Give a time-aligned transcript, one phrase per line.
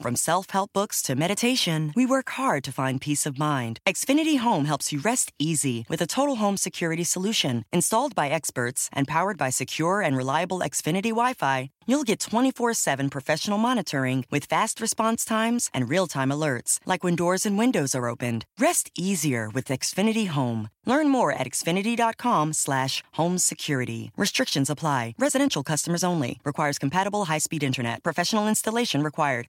[0.00, 3.80] From self help books to meditation, we work hard to find peace of mind.
[3.84, 7.64] Xfinity Home helps you rest easy with a total home security solution.
[7.72, 12.74] Installed by experts and powered by secure and reliable Xfinity Wi Fi, you'll get 24
[12.74, 17.58] 7 professional monitoring with fast response times and real time alerts, like when doors and
[17.58, 18.44] windows are opened.
[18.56, 20.68] Rest easier with Xfinity Home.
[20.86, 24.12] Learn more at xfinity.com/slash home security.
[24.16, 25.14] Restrictions apply.
[25.18, 26.38] Residential customers only.
[26.44, 28.04] Requires compatible high-speed internet.
[28.04, 29.48] Professional installation required.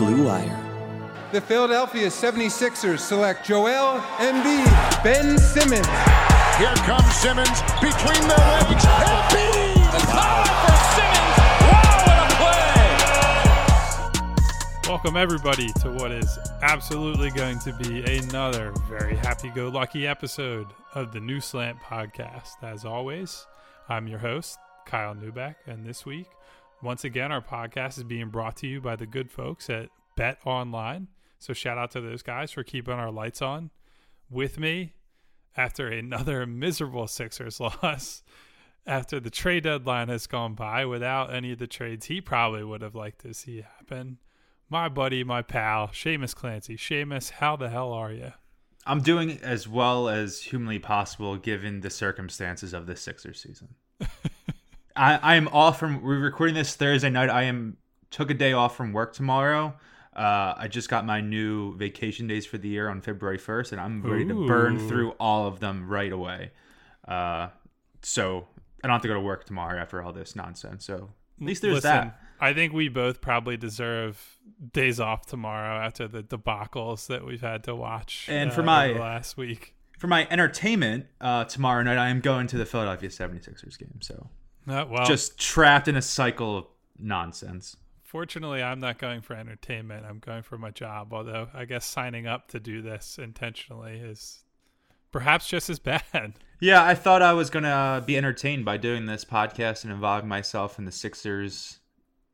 [0.00, 1.28] Blue Wire.
[1.30, 5.86] The Philadelphia 76ers select Joel Embiid, Ben Simmons.
[6.56, 8.82] Here comes Simmons between the legs.
[8.82, 9.92] Embiid!
[9.92, 11.36] The foul for Simmons.
[11.68, 12.28] Wow, what a
[14.80, 14.90] play!
[14.90, 20.68] Welcome, everybody, to what is absolutely going to be another very happy go lucky episode
[20.94, 22.62] of the New Slant podcast.
[22.62, 23.46] As always,
[23.90, 26.28] I'm your host, Kyle Neubeck, and this week,
[26.82, 30.38] once again, our podcast is being brought to you by the good folks at Bet
[30.44, 31.08] Online.
[31.38, 33.70] So, shout out to those guys for keeping our lights on
[34.28, 34.94] with me
[35.56, 38.22] after another miserable Sixers loss.
[38.86, 42.80] After the trade deadline has gone by without any of the trades he probably would
[42.80, 44.18] have liked to see happen
[44.70, 46.76] my buddy, my pal, Shamus Clancy.
[46.76, 48.32] Shamus, how the hell are you?
[48.86, 53.74] I'm doing as well as humanly possible given the circumstances of this Sixers season.
[54.96, 57.30] I, I am off from we're recording this Thursday night.
[57.30, 57.76] I am
[58.10, 59.74] took a day off from work tomorrow.
[60.14, 63.80] Uh, I just got my new vacation days for the year on February 1st, and
[63.80, 66.50] I'm ready to burn through all of them right away.
[67.06, 67.48] Uh,
[68.02, 68.48] so
[68.82, 70.84] I don't have to go to work tomorrow after all this nonsense.
[70.84, 71.10] So
[71.40, 72.20] at least there's Listen, that.
[72.40, 74.38] I think we both probably deserve
[74.72, 78.26] days off tomorrow after the debacles that we've had to watch.
[78.28, 79.74] And uh, for my- last week.
[79.98, 84.00] For my entertainment, uh, tomorrow night I am going to the Philadelphia 76ers game.
[84.00, 84.28] So
[84.68, 86.66] Uh, well, just trapped in a cycle of
[86.98, 87.76] nonsense.
[88.02, 90.04] fortunately, I'm not going for entertainment.
[90.04, 91.12] I'm going for my job.
[91.12, 94.44] Although I guess signing up to do this intentionally is
[95.12, 96.34] perhaps just as bad.
[96.62, 100.28] Yeah, I thought I was going to be entertained by doing this podcast and involving
[100.28, 101.78] myself in the Sixers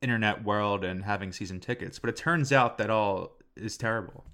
[0.01, 4.25] internet world and having season tickets, but it turns out that all is terrible.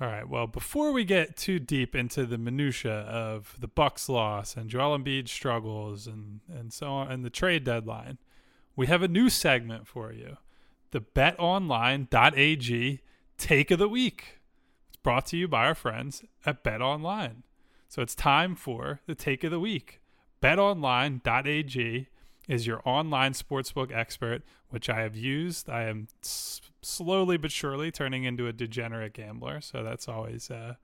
[0.00, 0.28] All right.
[0.28, 4.98] Well, before we get too deep into the minutia of the Bucks loss and Joel
[4.98, 8.18] Embiid struggles and and so on and the trade deadline,
[8.74, 10.36] we have a new segment for you.
[10.90, 13.00] The betonline.ag
[13.38, 14.40] take of the week.
[14.88, 17.42] It's brought to you by our friends at BetOnline.
[17.88, 20.00] So it's time for the take of the week.
[20.42, 22.08] BetOnline.ag
[22.48, 25.70] is your online sportsbook expert, which I have used.
[25.70, 29.60] I am s- slowly but surely turning into a degenerate gambler.
[29.60, 30.74] So that's always uh,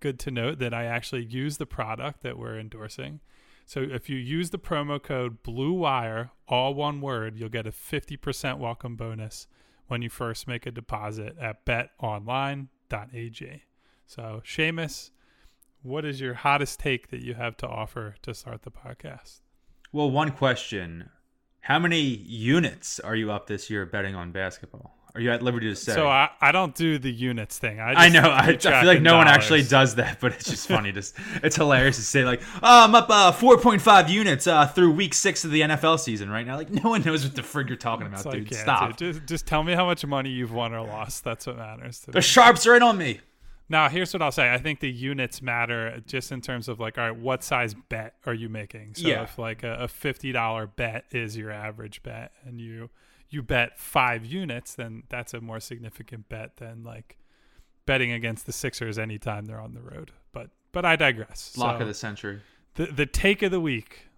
[0.00, 3.20] good to note that I actually use the product that we're endorsing.
[3.66, 8.58] So if you use the promo code BLUEWIRE, all one word, you'll get a 50%
[8.58, 9.46] welcome bonus
[9.86, 13.62] when you first make a deposit at betonline.ag.
[14.06, 15.10] So, Shamus,
[15.82, 19.40] what is your hottest take that you have to offer to start the podcast?
[19.92, 21.10] Well, one question.
[21.60, 24.96] How many units are you up this year betting on basketball?
[25.14, 25.92] Are you at liberty to say?
[25.92, 27.80] So I, I don't do the units thing.
[27.80, 28.20] I, I know.
[28.22, 29.36] I, I feel like no one dollars.
[29.42, 30.90] actually does that, but it's just funny.
[30.90, 35.12] Just it's hilarious to say like, oh, I'm up uh, 4.5 units uh, through week
[35.12, 36.56] six of the NFL season right now.
[36.56, 38.52] Like no one knows what the frig you're talking about, like, dude.
[38.52, 38.96] yeah, Stop.
[38.96, 41.24] dude, just, just tell me how much money you've won or lost.
[41.24, 42.00] That's what matters.
[42.00, 42.22] To The me.
[42.22, 43.20] sharps are in on me.
[43.68, 44.52] Now, here's what I'll say.
[44.52, 48.14] I think the units matter just in terms of like, all right, what size bet
[48.26, 48.94] are you making?
[48.94, 49.22] So Yeah.
[49.24, 52.90] if like a, a fifty dollar bet is your average bet, and you
[53.32, 57.16] you bet five units, then that's a more significant bet than like
[57.86, 60.12] betting against the Sixers anytime they're on the road.
[60.32, 61.56] But but I digress.
[61.56, 62.40] Lock So of the century.
[62.74, 64.08] the the take of the week,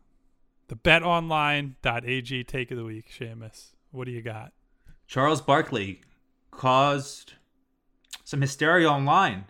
[0.69, 3.11] the betonline.ag take of the week.
[3.11, 4.53] Shamus, what do you got?
[5.06, 6.00] Charles Barkley
[6.50, 7.35] caused
[8.25, 9.44] some hysteria online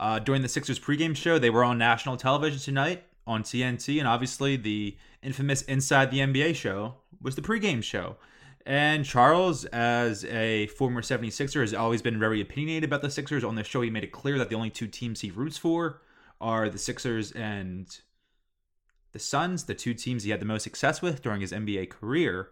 [0.00, 1.38] uh, during the Sixers pregame show.
[1.38, 6.54] They were on national television tonight on TNT, and obviously the infamous Inside the NBA
[6.54, 8.16] show was the pregame show.
[8.66, 13.44] And Charles, as a former 76er, has always been very opinionated about the Sixers.
[13.44, 16.00] On the show, he made it clear that the only two teams he roots for
[16.40, 17.98] are the Sixers and
[19.12, 22.50] the Suns, the two teams he had the most success with during his NBA career.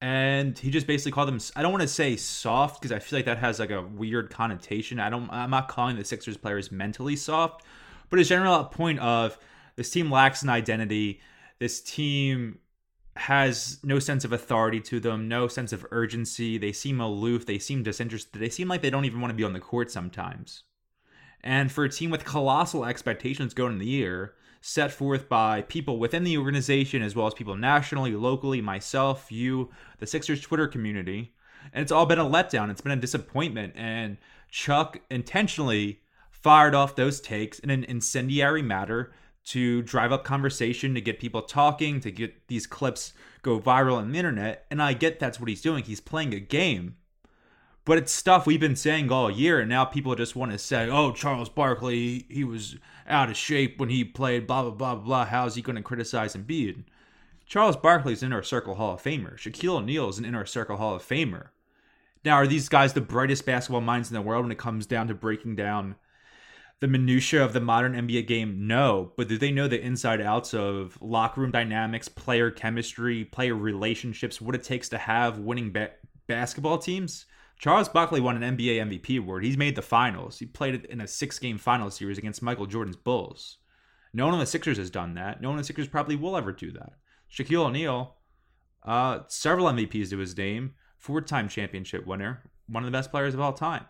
[0.00, 1.38] and he just basically called them.
[1.54, 4.30] I don't want to say soft because I feel like that has like a weird
[4.30, 4.98] connotation.
[4.98, 5.30] I don't.
[5.30, 7.64] I'm not calling the Sixers players mentally soft,
[8.10, 9.38] but a general point of
[9.76, 11.20] this team lacks an identity.
[11.60, 12.58] This team
[13.16, 16.56] has no sense of authority to them, no sense of urgency.
[16.56, 17.44] They seem aloof.
[17.44, 18.40] They seem disinterested.
[18.40, 20.64] They seem like they don't even want to be on the court sometimes.
[21.44, 25.98] And for a team with colossal expectations going in the year, set forth by people
[25.98, 31.34] within the organization as well as people nationally, locally, myself, you, the Sixers Twitter community.
[31.72, 32.70] And it's all been a letdown.
[32.70, 33.74] It's been a disappointment.
[33.76, 34.18] And
[34.50, 36.00] Chuck intentionally
[36.30, 39.12] fired off those takes in an incendiary matter
[39.44, 43.12] to drive up conversation, to get people talking, to get these clips
[43.42, 44.66] go viral on the internet.
[44.70, 45.84] And I get that's what he's doing.
[45.84, 46.96] He's playing a game.
[47.84, 50.88] But it's stuff we've been saying all year, and now people just want to say,
[50.88, 52.76] "Oh, Charles Barkley, he was
[53.08, 55.24] out of shape when he played." Blah blah blah blah.
[55.24, 56.84] How's he going to criticize Embiid?
[57.44, 59.36] Charles Barkley's an inner circle Hall of Famer.
[59.36, 61.48] Shaquille O'Neal is an inner circle Hall of Famer.
[62.24, 65.08] Now, are these guys the brightest basketball minds in the world when it comes down
[65.08, 65.96] to breaking down
[66.82, 68.66] the minutia of the modern NBA game?
[68.66, 73.54] No, but do they know the inside outs of locker room dynamics, player chemistry, player
[73.54, 75.92] relationships, what it takes to have winning ba-
[76.26, 77.26] basketball teams?
[77.56, 79.44] Charles Barkley won an NBA MVP award.
[79.44, 80.40] He's made the finals.
[80.40, 83.58] He played it in a six game final series against Michael Jordan's Bulls.
[84.12, 85.40] No one on the Sixers has done that.
[85.40, 86.94] No one on the Sixers probably will ever do that.
[87.32, 88.16] Shaquille O'Neal,
[88.82, 93.34] uh, several MVPs to his name, four time championship winner, one of the best players
[93.34, 93.84] of all time.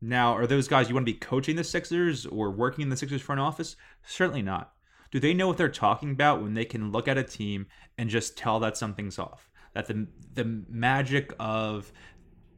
[0.00, 2.96] Now, are those guys you want to be coaching the Sixers or working in the
[2.96, 3.76] Sixers front office?
[4.04, 4.72] Certainly not.
[5.10, 7.66] Do they know what they're talking about when they can look at a team
[7.98, 9.50] and just tell that something's off?
[9.74, 11.92] That the the magic of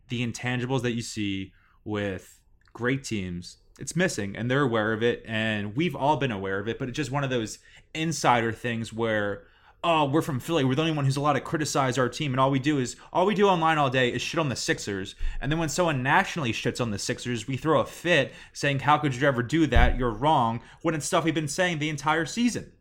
[0.09, 1.53] the intangibles that you see
[1.85, 2.39] with
[2.73, 6.69] great teams it's missing and they're aware of it and we've all been aware of
[6.69, 7.59] it but it's just one of those
[7.95, 9.45] insider things where
[9.85, 12.41] oh we're from philly we're the only one who's allowed to criticize our team and
[12.41, 15.15] all we do is all we do online all day is shit on the sixers
[15.41, 18.97] and then when someone nationally shits on the sixers we throw a fit saying how
[18.99, 22.27] could you ever do that you're wrong when it's stuff we've been saying the entire
[22.27, 22.73] season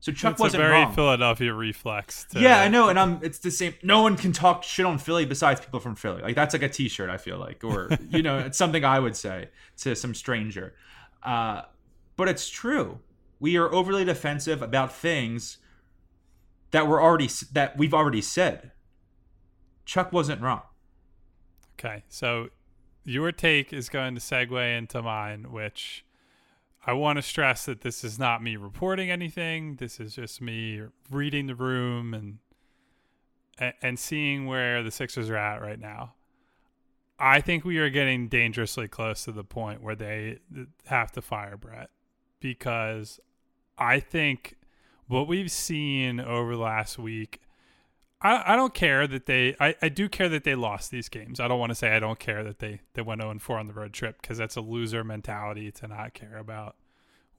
[0.00, 0.94] so Chuck It's wasn't a very wrong.
[0.94, 2.24] Philadelphia reflex.
[2.30, 3.20] To, Yeah, I know, and I'm.
[3.22, 3.74] It's the same.
[3.82, 6.22] No one can talk shit on Philly besides people from Philly.
[6.22, 7.10] Like that's like a T-shirt.
[7.10, 10.74] I feel like, or you know, it's something I would say to some stranger.
[11.22, 11.62] Uh,
[12.16, 13.00] but it's true.
[13.40, 15.58] We are overly defensive about things
[16.70, 18.72] that were already that we've already said.
[19.84, 20.62] Chuck wasn't wrong.
[21.78, 22.48] Okay, so
[23.04, 26.04] your take is going to segue into mine, which
[26.86, 29.76] I want to stress that this is not me reporting anything.
[29.76, 32.38] This is just me reading the room and
[33.82, 36.14] and, seeing where the Sixers are at right now.
[37.18, 40.38] I think we are getting dangerously close to the point where they
[40.86, 41.90] have to fire Brett
[42.40, 43.20] because
[43.76, 44.56] I think
[45.10, 47.40] what we've seen over the last week.
[48.22, 51.40] I, I don't care that they I, I do care that they lost these games.
[51.40, 53.66] I don't want to say I don't care that they, they went 0 4 on
[53.66, 56.76] the road trip because that's a loser mentality to not care about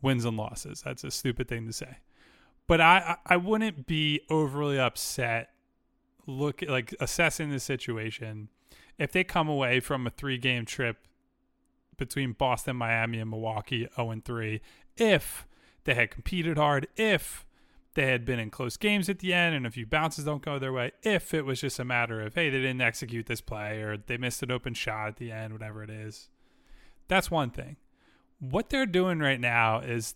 [0.02, 0.82] wins and losses.
[0.82, 1.98] That's a stupid thing to say.
[2.68, 5.50] But I, I wouldn't be overly upset
[6.28, 8.50] look like assessing the situation
[8.98, 10.98] if they come away from a three game trip
[11.98, 14.62] between Boston, Miami, and Milwaukee 0 3,
[14.98, 15.48] if
[15.86, 17.46] they had competed hard, if
[17.94, 20.58] they had been in close games at the end and a few bounces don't go
[20.58, 23.82] their way, if it was just a matter of, hey, they didn't execute this play
[23.82, 26.30] or they missed an open shot at the end, whatever it is,
[27.08, 27.76] that's one thing.
[28.40, 30.16] What they're doing right now is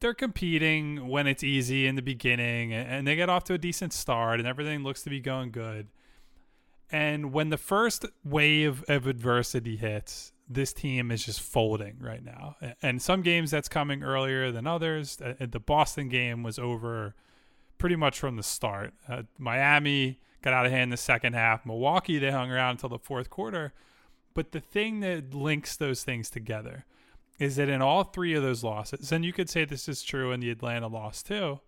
[0.00, 3.92] they're competing when it's easy in the beginning and they get off to a decent
[3.92, 5.88] start and everything looks to be going good.
[6.90, 12.56] And when the first wave of adversity hits, this team is just folding right now.
[12.82, 15.16] And some games that's coming earlier than others.
[15.16, 17.14] The Boston game was over
[17.78, 18.94] pretty much from the start.
[19.08, 21.66] Uh, Miami got out of hand in the second half.
[21.66, 23.72] Milwaukee, they hung around until the fourth quarter.
[24.34, 26.84] But the thing that links those things together
[27.38, 30.32] is that in all three of those losses, and you could say this is true
[30.32, 31.60] in the Atlanta loss too,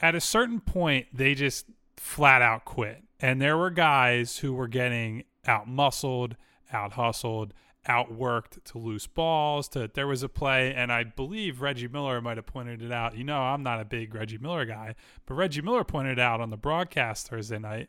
[0.00, 3.02] at a certain point, they just flat out quit.
[3.20, 6.36] And there were guys who were getting out muscled,
[6.72, 7.54] out hustled,
[7.88, 9.68] outworked to loose balls.
[9.68, 13.16] To there was a play, and I believe Reggie Miller might have pointed it out.
[13.16, 14.94] You know, I'm not a big Reggie Miller guy,
[15.26, 17.88] but Reggie Miller pointed it out on the broadcast Thursday night,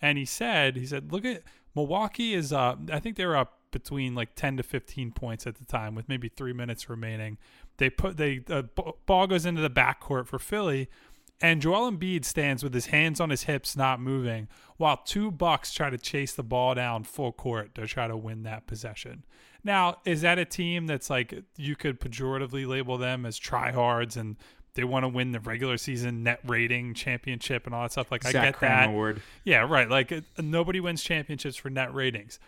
[0.00, 1.42] and he said, he said, look at
[1.74, 2.78] Milwaukee is up.
[2.90, 6.08] I think they were up between like 10 to 15 points at the time with
[6.08, 7.38] maybe three minutes remaining.
[7.78, 8.62] They put they uh,
[9.06, 10.88] ball goes into the backcourt for Philly.
[11.42, 14.46] And Joel Embiid stands with his hands on his hips, not moving,
[14.76, 18.44] while two Bucks try to chase the ball down full court to try to win
[18.44, 19.24] that possession.
[19.64, 24.36] Now, is that a team that's like you could pejoratively label them as tryhards and
[24.74, 28.10] they want to win the regular season net rating championship and all that stuff.
[28.10, 28.88] Like Zach I get that.
[28.88, 29.20] Award.
[29.44, 29.88] Yeah, right.
[29.88, 32.38] Like nobody wins championships for net ratings.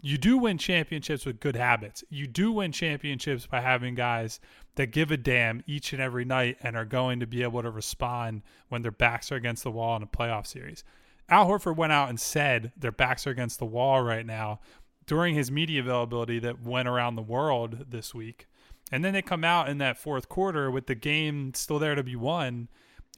[0.00, 2.04] You do win championships with good habits.
[2.08, 4.40] You do win championships by having guys
[4.78, 7.70] that give a damn each and every night and are going to be able to
[7.70, 10.84] respond when their backs are against the wall in a playoff series.
[11.28, 14.60] Al Horford went out and said their backs are against the wall right now
[15.04, 18.46] during his media availability that went around the world this week.
[18.92, 22.04] And then they come out in that fourth quarter with the game still there to
[22.04, 22.68] be won,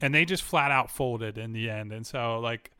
[0.01, 1.93] and they just flat out folded in the end.
[1.93, 2.71] And so, like,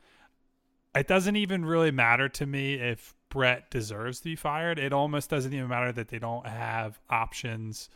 [0.92, 4.80] it doesn't even really matter to me if Brett deserves to be fired.
[4.80, 7.88] It almost doesn't even matter that they don't have options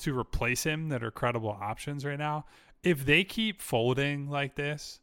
[0.00, 2.46] to replace him that are credible options right now.
[2.82, 5.00] If they keep folding like this,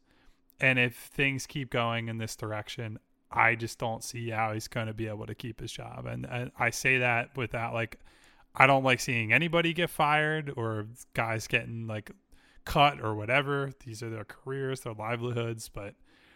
[0.60, 2.98] and if things keep going in this direction,
[3.30, 6.06] I just don't see how he's going to be able to keep his job.
[6.06, 7.98] And, I say that without like,
[8.54, 12.10] I don't like seeing anybody get fired or guys getting like
[12.64, 13.72] cut or whatever.
[13.84, 15.94] These are their careers, their livelihoods, but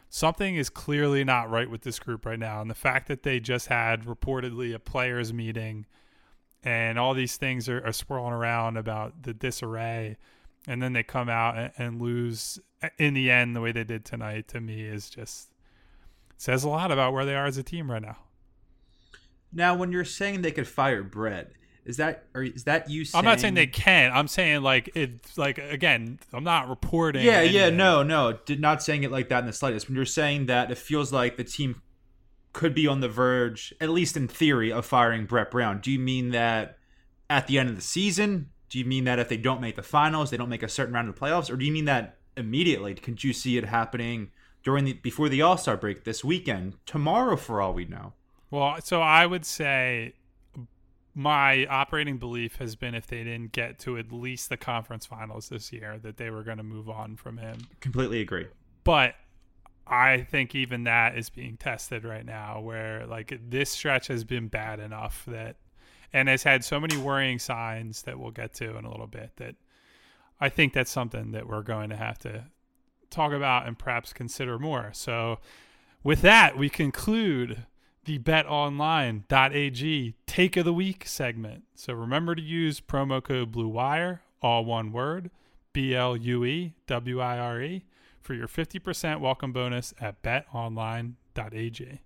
[0.09, 2.61] something is clearly not right with this group right now.
[2.61, 5.87] And the fact that they just had reportedly a players meeting
[6.65, 10.17] and all these things are, are swirling around about the disarray
[10.67, 12.59] and then they come out and, and lose
[12.99, 15.49] in the end the way they did tonight to me is just
[16.37, 18.17] says a lot about where they are as a team right now.
[19.53, 21.53] Now, when you're saying they could fire Brett,
[21.85, 23.05] is that or is that you?
[23.05, 24.13] Saying, I'm not saying they can.
[24.13, 26.19] I'm saying like it's like again.
[26.33, 27.25] I'm not reporting.
[27.25, 29.89] Yeah, yeah, no, no, did not saying it like that in the slightest.
[29.89, 31.83] When you're saying that, it feels like the team
[32.53, 35.81] could be on the verge, at least in theory, of firing Brett Brown.
[35.81, 36.79] Do you mean that
[37.31, 38.51] at the end of the season?
[38.69, 40.95] Do you mean that if they don't make the finals, they don't make a certain
[40.95, 42.95] round of the playoffs, or do you mean that immediately?
[42.95, 44.31] Could you see it happening
[44.63, 48.15] during the before the All Star break this weekend, tomorrow, for all we know?
[48.51, 50.15] Well, so I would say
[51.15, 55.49] my operating belief has been if they didn't get to at least the conference finals
[55.49, 57.59] this year, that they were going to move on from him.
[57.81, 58.47] Completely agree.
[58.85, 59.15] But
[59.87, 64.49] I think even that is being tested right now, where like this stretch has been
[64.49, 65.57] bad enough that,
[66.13, 69.33] and has had so many worrying signs that we'll get to in a little bit
[69.37, 69.57] that
[70.41, 72.45] I think that's something that we're going to have to
[73.11, 74.91] talk about and perhaps consider more.
[74.93, 75.39] So,
[76.03, 77.67] with that, we conclude
[78.05, 81.65] the betonline.ag take of the week segment.
[81.75, 85.31] So remember to use promo code Blue Wire, all one word,
[85.73, 87.85] B L U E W I R E,
[88.23, 92.01] for your 50% welcome bonus at betonline.ag.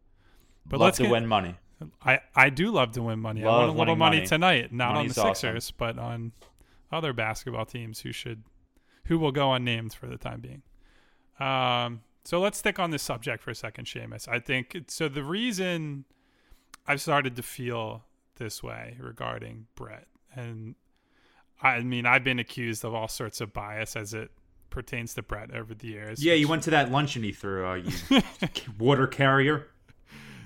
[0.69, 1.55] But Love let's to get, win money.
[2.03, 3.45] I, I do love to win money.
[3.45, 4.27] I Love won a little money, money.
[4.27, 5.53] tonight, not Money's on the awesome.
[5.57, 6.33] Sixers, but on
[6.91, 8.43] other basketball teams who should
[9.05, 10.63] who will go unnamed for the time being.
[11.39, 14.27] Um, so let's stick on this subject for a second, Shamus.
[14.27, 15.09] I think so.
[15.09, 16.07] The reason
[16.87, 18.05] I've started to feel
[18.37, 20.75] this way regarding Brett, and
[21.63, 24.31] I mean, I've been accused of all sorts of bias as it
[24.77, 26.23] pertains to Brett over the years.
[26.23, 28.23] Yeah, you went to that luncheon he threw, uh, you
[28.79, 29.69] water carrier.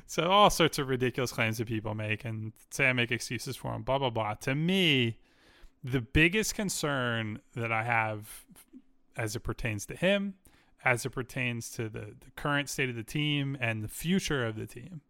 [0.07, 3.73] So all sorts of ridiculous claims that people make and say I make excuses for
[3.73, 4.35] them, blah blah blah.
[4.35, 5.19] To me,
[5.83, 8.45] the biggest concern that I have
[9.17, 10.35] as it pertains to him,
[10.85, 14.55] as it pertains to the, the current state of the team and the future of
[14.55, 15.01] the team,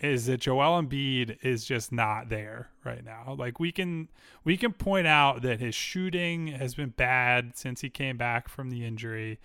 [0.00, 3.36] is that Joel Embiid is just not there right now.
[3.38, 4.08] Like we can
[4.44, 8.70] we can point out that his shooting has been bad since he came back from
[8.70, 9.38] the injury.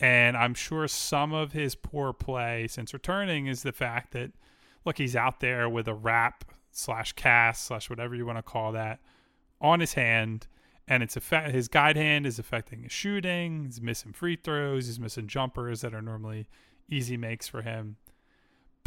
[0.00, 4.30] And I'm sure some of his poor play since returning is the fact that,
[4.84, 8.70] look, he's out there with a wrap slash cast slash whatever you want to call
[8.72, 9.00] that
[9.60, 10.46] on his hand,
[10.86, 13.64] and it's affect his guide hand is affecting his shooting.
[13.64, 14.86] He's missing free throws.
[14.86, 16.48] He's missing jumpers that are normally
[16.88, 17.96] easy makes for him.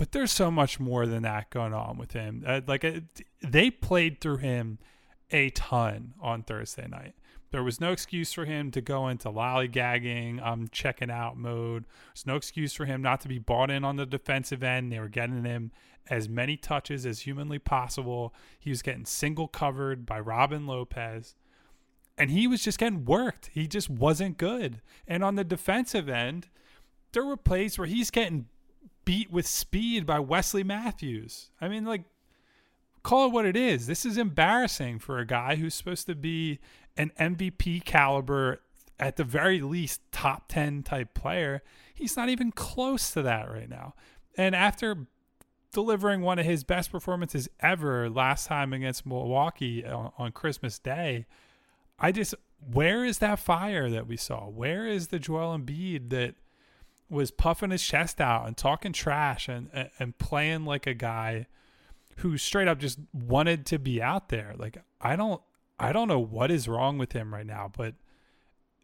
[0.02, 2.44] But there's so much more than that going on with him.
[2.44, 3.02] Uh, like uh,
[3.44, 4.80] they played through him
[5.30, 7.14] a ton on Thursday night.
[7.52, 11.86] There was no excuse for him to go into lollygagging, I'm checking out mode.
[12.16, 14.92] There's no excuse for him not to be bought in on the defensive end.
[14.92, 15.72] They were getting him
[16.10, 18.34] as many touches as humanly possible.
[18.58, 21.36] He was getting single covered by Robin Lopez.
[22.18, 23.52] And he was just getting worked.
[23.54, 24.82] He just wasn't good.
[25.08, 26.48] And on the defensive end,
[27.12, 28.48] there were plays where he's getting
[29.12, 31.50] beat with speed by Wesley Matthews.
[31.60, 32.04] I mean, like,
[33.04, 33.86] call it what it is.
[33.86, 36.60] This is embarrassing for a guy who's supposed to be
[36.96, 38.62] an MVP caliber,
[38.98, 41.62] at the very least, top 10 type player.
[41.94, 43.96] He's not even close to that right now.
[44.38, 45.08] And after
[45.74, 51.26] delivering one of his best performances ever last time against Milwaukee on, on Christmas Day,
[52.00, 52.34] I just,
[52.66, 54.48] where is that fire that we saw?
[54.48, 56.36] Where is the Joel Embiid that
[57.12, 61.46] was puffing his chest out and talking trash and, and, and playing like a guy
[62.18, 64.56] who straight up just wanted to be out there?
[64.58, 65.42] Like, I don't,
[65.78, 67.96] I don't know what is wrong with him right now, but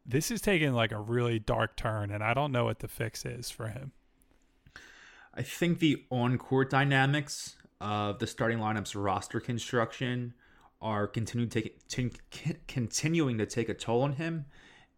[0.05, 3.25] this is taking like a really dark turn, and I don't know what the fix
[3.25, 3.91] is for him.
[5.33, 10.33] I think the on court dynamics of the starting lineup's roster construction
[10.81, 12.11] are continuing to t-
[12.67, 14.45] continuing to take a toll on him,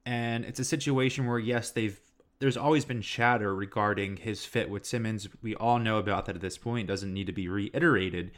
[0.05, 1.99] and it's a situation where yes, they've
[2.39, 5.27] there's always been chatter regarding his fit with Simmons.
[5.41, 6.89] We all know about that at this point.
[6.89, 8.31] It doesn't need to be reiterated.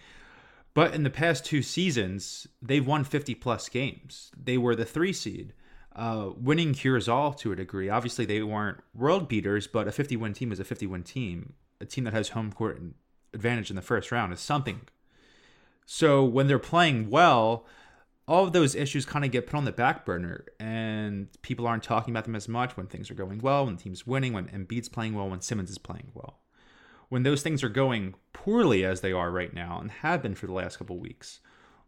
[0.74, 4.32] But in the past two seasons, they've won 50 plus games.
[4.42, 5.54] They were the three seed,
[5.96, 7.90] uh, winning cures all to a degree.
[7.90, 11.54] Obviously, they weren't world beaters, but a 50 win team is a 50 win team.
[11.80, 12.82] A team that has home court
[13.34, 14.82] advantage in the first round is something.
[15.86, 17.66] So when they're playing well,
[18.32, 21.84] all of those issues kind of get put on the back burner and people aren't
[21.84, 24.48] talking about them as much when things are going well, when the team's winning, when
[24.48, 26.40] Embiid's playing well, when Simmons is playing well.
[27.10, 30.48] When those things are going poorly as they are right now and have been for
[30.48, 31.42] the last couple weeks,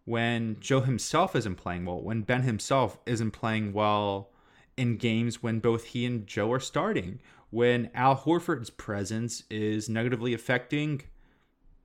[0.03, 4.33] when Joe himself isn't playing well, when Ben himself isn't playing well
[4.75, 7.21] in games when both he and Joe are starting,
[7.51, 11.03] when Al Horford's presence is negatively affecting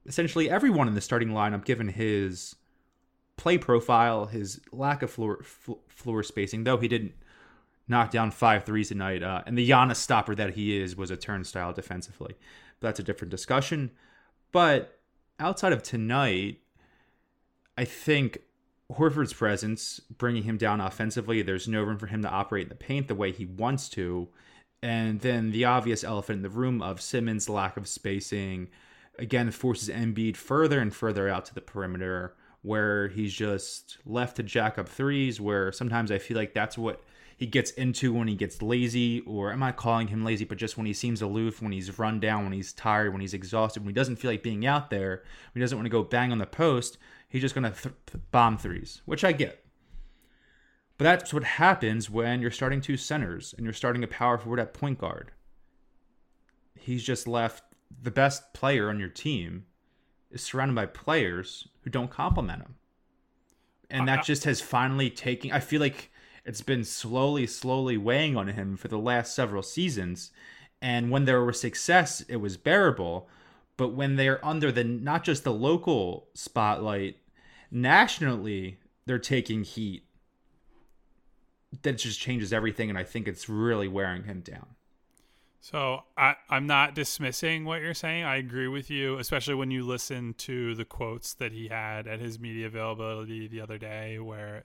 [0.05, 2.57] essentially everyone in the starting lineup given his
[3.38, 5.42] play profile, his lack of floor
[5.88, 7.14] floor spacing, though he didn't
[7.88, 11.16] knock down five threes tonight, uh, and the Giannis stopper that he is was a
[11.16, 12.37] turnstile defensively.
[12.80, 13.92] But that's a different discussion.
[14.52, 15.00] But
[15.40, 16.59] outside of tonight,
[17.78, 18.42] I think
[18.92, 22.75] Horford's presence, bringing him down offensively, there's no room for him to operate in the
[22.75, 24.28] paint the way he wants to.
[24.83, 28.68] And then the obvious elephant in the room of Simmons' lack of spacing,
[29.18, 34.43] again, forces Embiid further and further out to the perimeter where he's just left to
[34.43, 37.03] jack up threes, where sometimes I feel like that's what
[37.37, 40.77] he gets into when he gets lazy, or I'm not calling him lazy, but just
[40.77, 43.91] when he seems aloof, when he's run down, when he's tired, when he's exhausted, when
[43.91, 45.23] he doesn't feel like being out there,
[45.53, 46.99] when he doesn't want to go bang on the post,
[47.29, 47.95] he's just going to th-
[48.33, 49.65] bomb threes, which I get.
[50.97, 54.59] But that's what happens when you're starting two centers and you're starting a power forward
[54.59, 55.31] at point guard.
[56.75, 57.62] He's just left
[58.03, 59.67] the best player on your team
[60.30, 62.74] is surrounded by players who don't compliment him.
[63.90, 66.11] And that just has finally taken I feel like
[66.44, 70.31] it's been slowly slowly weighing on him for the last several seasons
[70.83, 73.29] and when there was success it was bearable
[73.79, 77.16] but when they're under the not just the local spotlight
[77.70, 80.05] nationally they're taking heat
[81.83, 84.66] that just changes everything and I think it's really wearing him down.
[85.61, 88.25] So I, I'm not dismissing what you're saying.
[88.25, 92.21] I agree with you, especially when you listen to the quotes that he had at
[92.21, 94.64] his media availability the other day, where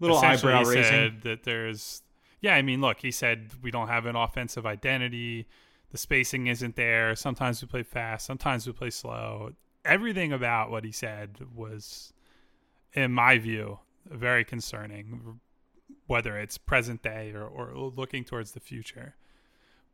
[0.00, 2.02] little eyebrow raising said that there's
[2.40, 2.54] yeah.
[2.54, 5.46] I mean, look, he said we don't have an offensive identity.
[5.90, 7.14] The spacing isn't there.
[7.14, 8.26] Sometimes we play fast.
[8.26, 9.52] Sometimes we play slow.
[9.84, 12.14] Everything about what he said was,
[12.94, 15.40] in my view, very concerning.
[16.06, 19.14] Whether it's present day or, or looking towards the future.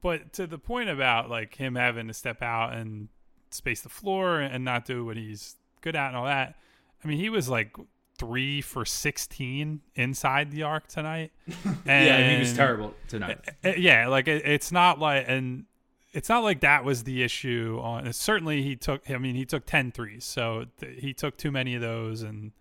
[0.00, 3.08] But to the point about like him having to step out and
[3.50, 6.56] space the floor and not do what he's good at and all that.
[7.02, 7.76] I mean, he was like
[8.16, 11.32] three for 16 inside the arc tonight.
[11.86, 13.38] yeah, he was terrible tonight.
[13.62, 15.64] Eh, eh, yeah, like it, it's not like, and
[16.12, 19.66] it's not like that was the issue on, certainly he took, I mean, he took
[19.66, 20.24] 10 threes.
[20.24, 22.52] So th- he took too many of those and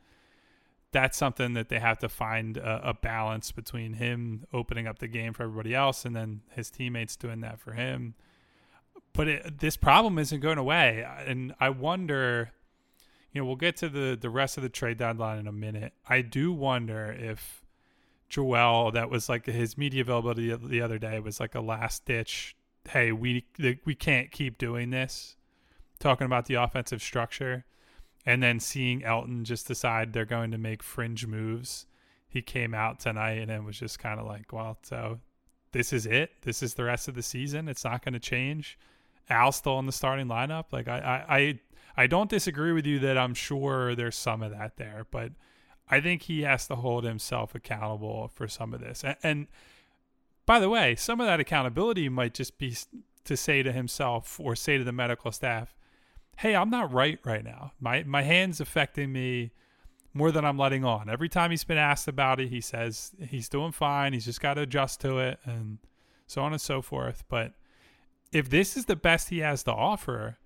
[0.98, 5.08] that's something that they have to find a, a, balance between him opening up the
[5.08, 8.16] game for everybody else and then his teammates doing that for him.
[9.14, 12.52] But it, this problem isn't going away, and I wonder.
[13.32, 15.94] You know, we'll get to the the rest of the trade deadline in a minute.
[16.08, 17.64] I do wonder if
[18.28, 22.56] Joel, that was like his media availability the other day, was like a last ditch.
[22.90, 23.46] Hey, we
[23.86, 25.36] we can't keep doing this.
[26.00, 27.66] Talking about the offensive structure
[28.28, 31.86] and then seeing Elton just decide they're going to make fringe moves.
[32.28, 35.22] He came out tonight and it was just kind of like, well, so
[35.72, 36.32] this is it.
[36.42, 37.70] This is the rest of the season.
[37.70, 38.78] It's not going to change.
[39.30, 40.66] Al still in the starting lineup.
[40.74, 41.60] Like I, I, I,
[41.96, 45.32] I don't disagree with you that I'm sure there's some of that there, but
[45.90, 49.06] I think he has to hold himself accountable for some of this.
[49.06, 49.48] And, and
[50.46, 52.76] by the way, some of that accountability might just be
[53.24, 55.78] to say to himself or say to the medical staff,
[56.38, 57.74] hey, I'm not right right now.
[57.80, 59.52] My my hand's affecting me
[60.14, 61.10] more than I'm letting on.
[61.10, 64.14] Every time he's been asked about it, he says he's doing fine.
[64.14, 65.78] He's just got to adjust to it and
[66.26, 67.24] so on and so forth.
[67.30, 67.54] But
[68.32, 70.38] if this is the best he has to offer,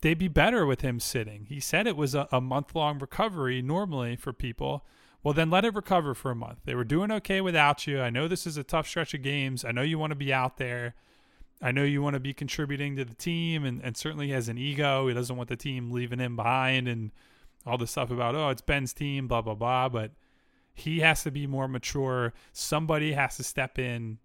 [0.00, 1.46] they'd be better with him sitting.
[1.48, 4.84] He said it was a, a month long recovery normally for people.
[5.22, 6.60] Well, then let it recover for a month.
[6.64, 8.00] They were doing okay without you.
[8.00, 9.64] I know this is a tough stretch of games.
[9.64, 10.94] I know you want to be out there.
[11.62, 14.56] I know you want to be contributing to the team, and, and certainly has an
[14.56, 15.08] ego.
[15.08, 17.10] He doesn't want the team leaving him behind and
[17.66, 19.88] all the stuff about, oh, it's Ben's team, blah, blah, blah.
[19.88, 20.12] But
[20.72, 22.32] he has to be more mature.
[22.52, 24.18] Somebody has to step in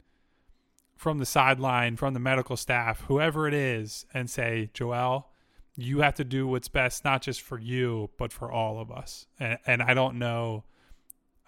[0.95, 5.29] from the sideline, from the medical staff, whoever it is, and say, Joel,
[5.75, 9.27] you have to do what's best, not just for you, but for all of us.
[9.37, 10.63] And, and I don't know,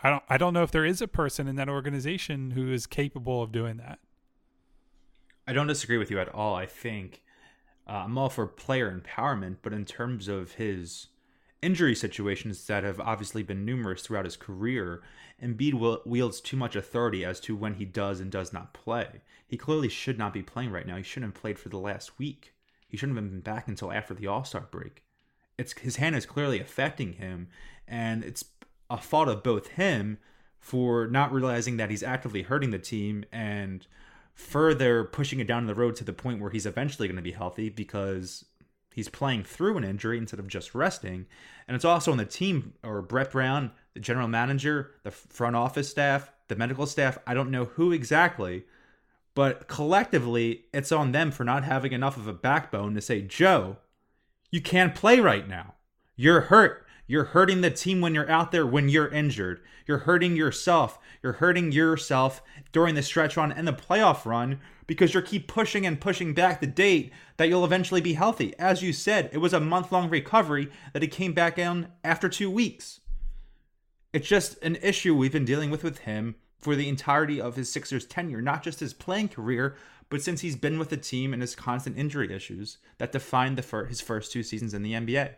[0.04, 2.86] I don't, I don't know if there is a person in that organization who is
[2.88, 4.00] capable of doing that.
[5.48, 6.56] I don't disagree with you at all.
[6.56, 7.24] I think
[7.88, 11.08] uh, I'm all for player empowerment, but in terms of his
[11.62, 15.02] injury situations that have obviously been numerous throughout his career,
[15.42, 19.22] Embiid wields too much authority as to when he does and does not play.
[19.48, 20.98] He clearly should not be playing right now.
[20.98, 22.54] He shouldn't have played for the last week.
[22.88, 25.04] He shouldn't have been back until after the All Star break.
[25.58, 27.48] It's his hand is clearly affecting him,
[27.88, 28.46] and it's
[28.90, 30.18] a fault of both him
[30.60, 33.88] for not realizing that he's actively hurting the team and
[34.38, 37.32] further pushing it down the road to the point where he's eventually going to be
[37.32, 38.46] healthy because
[38.94, 41.26] he's playing through an injury instead of just resting.
[41.68, 45.90] And it's also on the team or Brett Brown, the general manager, the front office
[45.90, 47.18] staff, the medical staff.
[47.26, 48.66] I don't know who exactly,
[49.34, 53.78] but collectively, it's on them for not having enough of a backbone to say, Joe,
[54.52, 55.74] you can't play right now.
[56.16, 56.87] You're hurt.
[57.08, 59.62] You're hurting the team when you're out there when you're injured.
[59.86, 61.00] You're hurting yourself.
[61.24, 62.42] You're hurting yourself
[62.74, 66.60] during the stretch run and the playoff run because you keep pushing and pushing back
[66.60, 68.54] the date that you'll eventually be healthy.
[68.60, 72.28] As you said, it was a month long recovery that he came back in after
[72.28, 73.00] two weeks.
[74.12, 77.72] It's just an issue we've been dealing with with him for the entirety of his
[77.72, 79.76] Sixers tenure, not just his playing career,
[80.10, 83.62] but since he's been with the team and his constant injury issues that defined the
[83.62, 85.36] fir- his first two seasons in the NBA.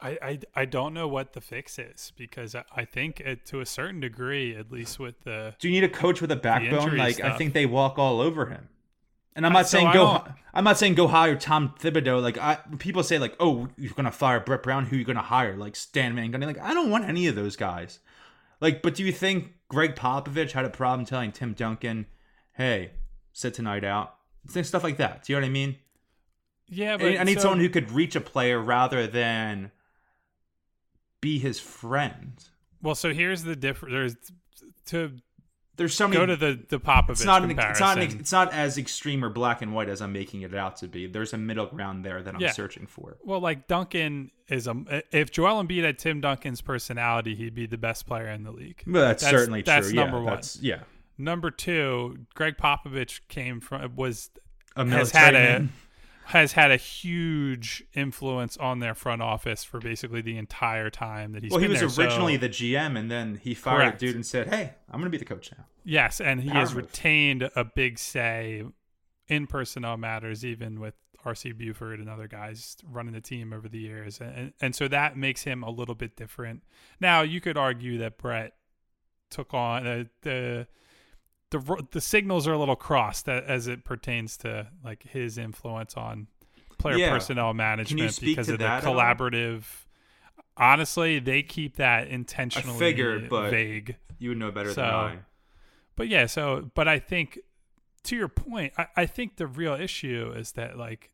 [0.00, 3.60] I, I, I don't know what the fix is because I, I think it, to
[3.60, 5.54] a certain degree, at least with the.
[5.58, 6.96] Do you need a coach with a backbone?
[6.96, 7.32] Like stuff.
[7.32, 8.68] I think they walk all over him.
[9.34, 10.24] And I'm not saying go.
[10.52, 12.20] I'm not saying go hire Tom Thibodeau.
[12.20, 14.86] Like I, people say, like, oh, you're gonna fire Brett Brown.
[14.86, 15.56] Who you gonna hire?
[15.56, 16.46] Like Stan Van Gundy.
[16.46, 18.00] Like I don't want any of those guys.
[18.60, 22.06] Like, but do you think Gregg Popovich had a problem telling Tim Duncan,
[22.54, 22.92] "Hey,
[23.32, 24.16] sit tonight out"?
[24.48, 25.24] Stuff like that.
[25.24, 25.76] Do you know what I mean?
[26.68, 29.70] Yeah, but I need so, someone who could reach a player rather than
[31.20, 32.42] be his friend.
[32.82, 33.92] Well, so here's the difference.
[33.92, 34.16] There's
[34.86, 35.12] to
[35.76, 36.18] there's so many.
[36.18, 37.60] Go to the the Popovich it's not comparison.
[37.60, 40.42] An, it's not an, it's not as extreme or black and white as I'm making
[40.42, 41.06] it out to be.
[41.06, 42.50] There's a middle ground there that I'm yeah.
[42.50, 43.16] searching for.
[43.24, 47.78] Well, like Duncan is a if Joel Embiid had Tim Duncan's personality, he'd be the
[47.78, 48.82] best player in the league.
[48.86, 49.96] Well, that's, that's certainly that's true.
[49.96, 50.34] number yeah, one.
[50.34, 50.80] That's, yeah.
[51.16, 54.30] Number two, Gregg Popovich came from was
[54.76, 55.68] a has had a
[56.28, 61.42] has had a huge influence on their front office for basically the entire time that
[61.42, 62.40] he's well, he was there, originally so.
[62.40, 64.02] the GM, and then he fired Correct.
[64.02, 66.50] a dude and said, "Hey, I'm going to be the coach now." Yes, and he
[66.50, 66.84] Power has move.
[66.84, 68.62] retained a big say
[69.26, 73.78] in personnel matters, even with RC Buford and other guys running the team over the
[73.78, 76.62] years, and and so that makes him a little bit different.
[77.00, 78.52] Now, you could argue that Brett
[79.30, 80.66] took on uh, the
[81.50, 86.26] the the signals are a little crossed as it pertains to like his influence on
[86.78, 87.10] player Yeah.
[87.10, 89.64] personnel management because of the collaborative.
[90.56, 93.96] Honestly, they keep that intentionally figured, but- vague.
[94.18, 95.18] You would know better So- than I.
[95.94, 97.38] But yeah, so but I think
[98.04, 101.10] to your point, I, I think the real issue is that like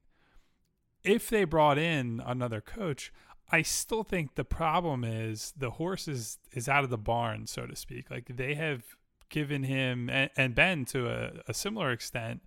[1.02, 3.12] if they brought in another coach,
[3.52, 7.66] I still think the problem is the horse is is out of the barn, so
[7.66, 8.10] to speak.
[8.10, 8.82] Like they have
[9.34, 12.40] given him and, and Ben to a, a similar extent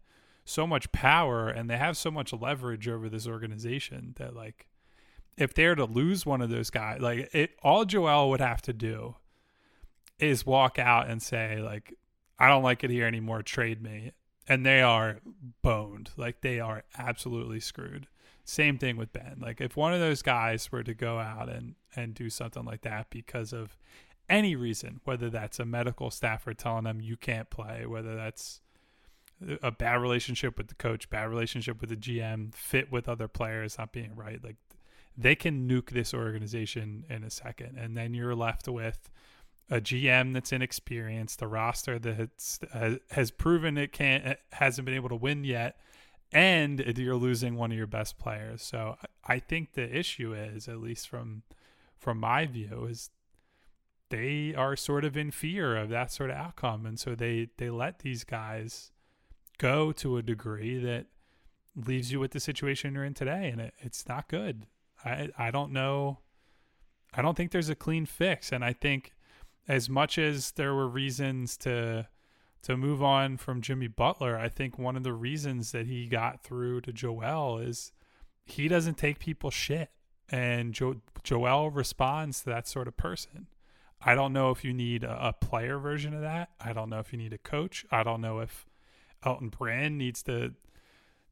[0.46, 4.68] so much power and they have so much leverage over this organization that like
[5.36, 8.74] if they're to lose one of those guys, like it all Joel would have to
[8.74, 9.16] do
[10.18, 11.94] is walk out and say like
[12.40, 14.14] I don't like it here anymore, trade me.
[14.48, 15.20] And they are
[15.62, 16.12] boned.
[16.16, 18.08] Like they are absolutely screwed.
[18.46, 19.40] Same thing with Ben.
[19.42, 22.84] Like if one of those guys were to go out and and do something like
[22.84, 23.76] that because of
[24.30, 28.62] any reason, whether that's a medical staffer telling them you can't play, whether that's
[29.62, 33.78] a bad relationship with the coach, bad relationship with the GM, fit with other players
[33.78, 34.58] not being right, like
[35.18, 39.10] they can nuke this organization in a second, and then you're left with
[39.70, 42.30] a GM that's inexperienced, a roster that
[42.72, 45.78] has, has proven it can't hasn't been able to win yet,
[46.32, 48.62] and you're losing one of your best players.
[48.62, 51.44] So I think the issue is, at least from
[51.98, 53.10] from my view, is
[54.10, 57.70] they are sort of in fear of that sort of outcome, and so they they
[57.70, 58.92] let these guys
[59.58, 61.08] go to a degree that
[61.76, 64.66] leaves you with the situation you're in today, and it, it's not good.
[65.04, 66.20] I I don't know.
[67.14, 69.14] I don't think there's a clean fix, and I think
[69.68, 72.08] as much as there were reasons to
[72.64, 76.44] to move on from Jimmy Butler, I think one of the reasons that he got
[76.44, 77.92] through to Joel is
[78.46, 79.90] he doesn't take people shit,
[80.30, 83.48] and jo- Joel responds to that sort of person.
[84.02, 86.50] I don't know if you need a, a player version of that.
[86.60, 87.86] I don't know if you need a coach.
[87.92, 88.66] I don't know if
[89.24, 90.54] Elton Brand needs to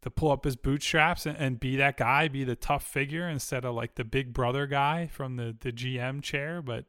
[0.02, 3.66] to pull up his bootstraps and, and, be that guy, be the tough figure instead
[3.66, 6.62] of like the big brother guy from the, the GM chair.
[6.62, 6.86] But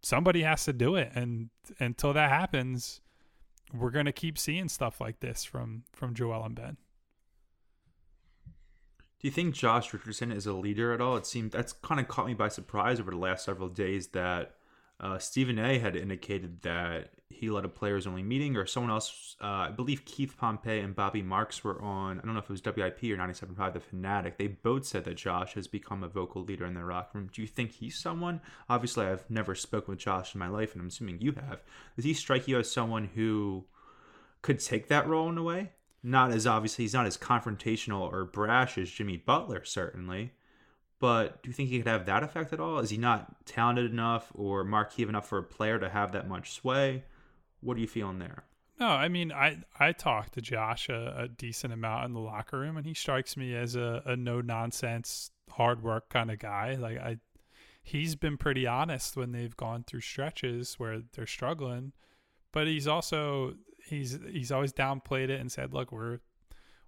[0.00, 1.10] somebody has to do it.
[1.12, 3.00] And until that happens,
[3.74, 6.76] we're gonna keep seeing stuff like this from from Joel and Ben.
[9.18, 11.16] Do you think Josh Richardson is a leader at all?
[11.16, 14.56] It seemed that's kind of caught me by surprise over the last several days that
[15.02, 19.34] uh, Stephen A had indicated that he led a players only meeting, or someone else,
[19.42, 22.50] uh, I believe Keith Pompey and Bobby Marks were on, I don't know if it
[22.50, 24.38] was WIP or 97.5 The Fanatic.
[24.38, 27.30] They both said that Josh has become a vocal leader in the rock room.
[27.32, 28.40] Do you think he's someone?
[28.68, 31.62] Obviously, I've never spoken with Josh in my life, and I'm assuming you have.
[31.96, 33.64] Does he strike you as someone who
[34.40, 35.72] could take that role in a way?
[36.04, 40.32] Not as obviously, he's not as confrontational or brash as Jimmy Butler, certainly
[41.02, 42.78] but do you think he could have that effect at all?
[42.78, 46.52] Is he not talented enough or marquee enough for a player to have that much
[46.52, 47.02] sway?
[47.60, 48.44] What are you feeling there?
[48.78, 52.60] No, I mean, I I talked to Josh a, a decent amount in the locker
[52.60, 56.76] room, and he strikes me as a, a no nonsense, hard work kind of guy.
[56.76, 57.16] Like I,
[57.82, 61.94] he's been pretty honest when they've gone through stretches where they're struggling,
[62.52, 63.54] but he's also
[63.88, 66.20] he's he's always downplayed it and said, "Look, we're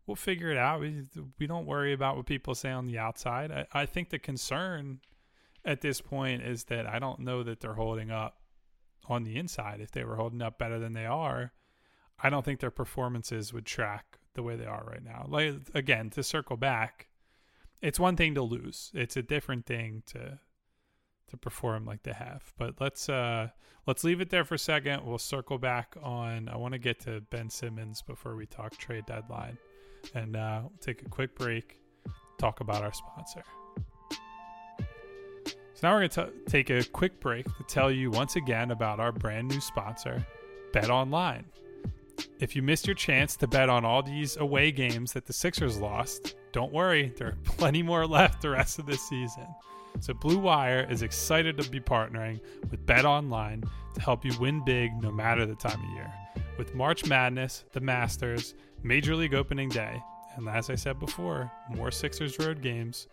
[0.07, 0.81] we'll figure it out.
[0.81, 1.03] We
[1.38, 3.51] we don't worry about what people say on the outside.
[3.51, 5.01] I, I think the concern
[5.64, 8.38] at this point is that I don't know that they're holding up
[9.09, 9.81] on the inside.
[9.81, 11.53] If they were holding up better than they are,
[12.23, 15.27] I don't think their performances would track the way they are right now.
[15.29, 17.09] Like again, to circle back,
[17.83, 18.90] it's one thing to lose.
[18.95, 20.38] It's a different thing to
[21.29, 22.53] to perform like they have.
[22.59, 23.49] But let's uh
[23.87, 25.05] let's leave it there for a second.
[25.05, 29.07] We'll circle back on I want to get to Ben Simmons before we talk trade
[29.07, 29.57] deadline
[30.14, 31.79] and uh, we'll take a quick break,
[32.38, 33.43] talk about our sponsor.
[35.75, 39.01] So now we're going to take a quick break to tell you once again about
[39.01, 40.25] our brand new sponsor,
[40.73, 41.45] Bet Online.
[42.38, 45.79] If you missed your chance to bet on all these away games that the Sixers
[45.79, 49.47] lost, don't worry, there are plenty more left the rest of this season.
[50.01, 52.40] So Blue Wire is excited to be partnering
[52.71, 53.62] with Bet Online
[53.95, 56.12] to help you win big no matter the time of year.
[56.59, 59.99] With March Madness, the Masters, Major League Opening Day,
[60.37, 63.09] and as I said before, more Sixers road games.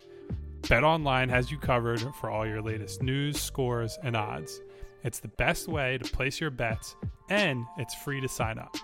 [0.68, 4.60] Bet Online has you covered for all your latest news, scores, and odds.
[5.02, 6.94] It's the best way to place your bets,
[7.30, 8.76] and it's free to sign up.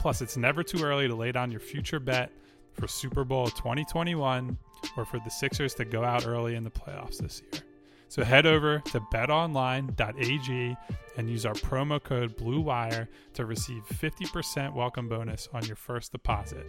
[0.00, 2.32] Plus, it's never too early to lay down your future bet
[2.72, 4.58] for Super Bowl 2021
[4.96, 7.62] or for the Sixers to go out early in the playoffs this year.
[8.12, 10.76] So head over to betonline.ag
[11.16, 16.66] and use our promo code BLUEWIRE to receive 50% welcome bonus on your first deposit.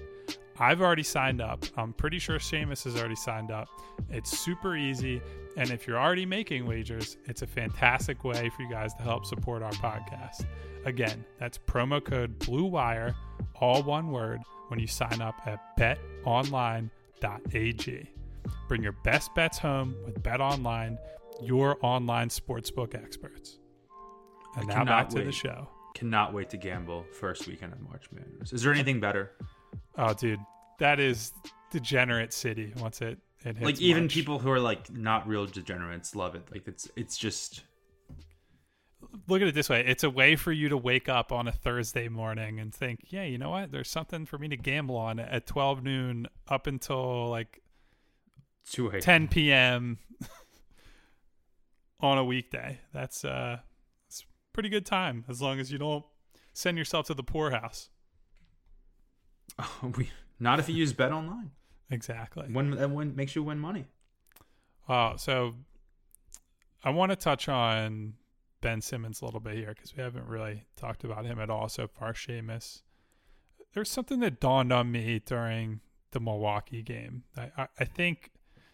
[0.58, 1.66] I've already signed up.
[1.76, 3.68] I'm pretty sure Shamus has already signed up.
[4.10, 5.22] It's super easy.
[5.58, 9.26] And if you're already making wagers, it's a fantastic way for you guys to help
[9.26, 10.46] support our podcast.
[10.86, 13.14] Again, that's promo code BLUEWIRE,
[13.56, 16.90] all one word, when you sign up at betonline.ag.
[18.70, 20.98] Bring your best bets home with Bet Online
[21.42, 23.60] your online sportsbook experts.
[24.56, 25.26] And I now back to wait.
[25.26, 25.68] the show.
[25.96, 28.54] Cannot wait to gamble first weekend of March Madness.
[28.54, 29.32] Is there anything better?
[29.98, 30.40] Oh, dude,
[30.80, 31.32] that is
[31.72, 32.74] degenerate city.
[32.78, 34.14] Once it it hits like even March.
[34.14, 36.44] people who are like not real degenerates love it.
[36.52, 37.64] Like it's it's just
[39.28, 41.52] look at it this way: it's a way for you to wake up on a
[41.52, 43.72] Thursday morning and think, yeah, you know what?
[43.72, 47.62] There's something for me to gamble on at 12 noon up until like
[48.72, 50.00] 2 10 p.m.
[52.04, 52.80] on a weekday.
[52.94, 53.60] That's uh,
[54.08, 56.06] it's pretty good time as long as you don't
[56.52, 57.90] send yourself to the poorhouse.
[59.98, 61.52] we, not if you use Bet Online.
[61.90, 62.48] Exactly.
[62.52, 63.86] When that win makes you win money.
[64.88, 65.56] Uh, so
[66.84, 68.16] I want to touch on
[68.62, 71.70] Ben Simmons a little bit here because we haven't really talked about him at all
[71.70, 72.82] so far, Shamus.
[73.74, 75.80] There's something that dawned on me during
[76.12, 77.24] the Milwaukee game.
[77.38, 78.32] I, I, I think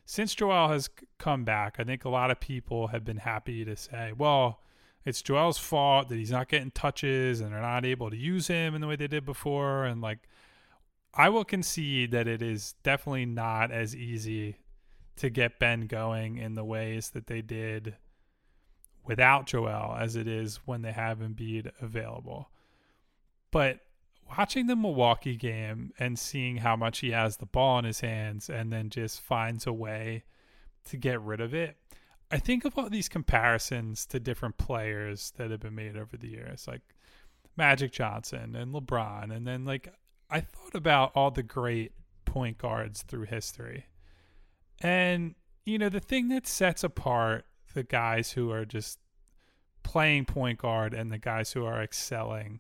[0.10, 3.76] since Joel has come back, I think a lot of people have been happy to
[3.76, 4.60] say, well,
[5.06, 8.74] it's Joel's fault that he's not getting touches and they're not able to use him
[8.74, 9.86] in the way they did before.
[9.86, 10.28] And like,
[11.14, 14.56] I will concede that it is definitely not as easy
[15.18, 17.96] to get Ben going in the ways that they did
[19.06, 22.50] without Joel as it is when they have Embiid available.
[23.52, 23.82] But
[24.38, 28.50] watching the Milwaukee game and seeing how much he has the ball in his hands
[28.50, 30.24] and then just finds a way
[30.86, 31.78] to get rid of it.
[32.32, 36.30] I think of all these comparisons to different players that have been made over the
[36.30, 36.82] years, like
[37.58, 39.36] Magic Johnson and LeBron.
[39.36, 39.94] And then, like,
[40.30, 41.94] I thought about all the great
[42.26, 43.86] point guards through history.
[44.80, 45.34] And,
[45.66, 49.00] you know, the thing that sets apart the guys who are just
[49.84, 52.60] playing point guard and the guys who are excelling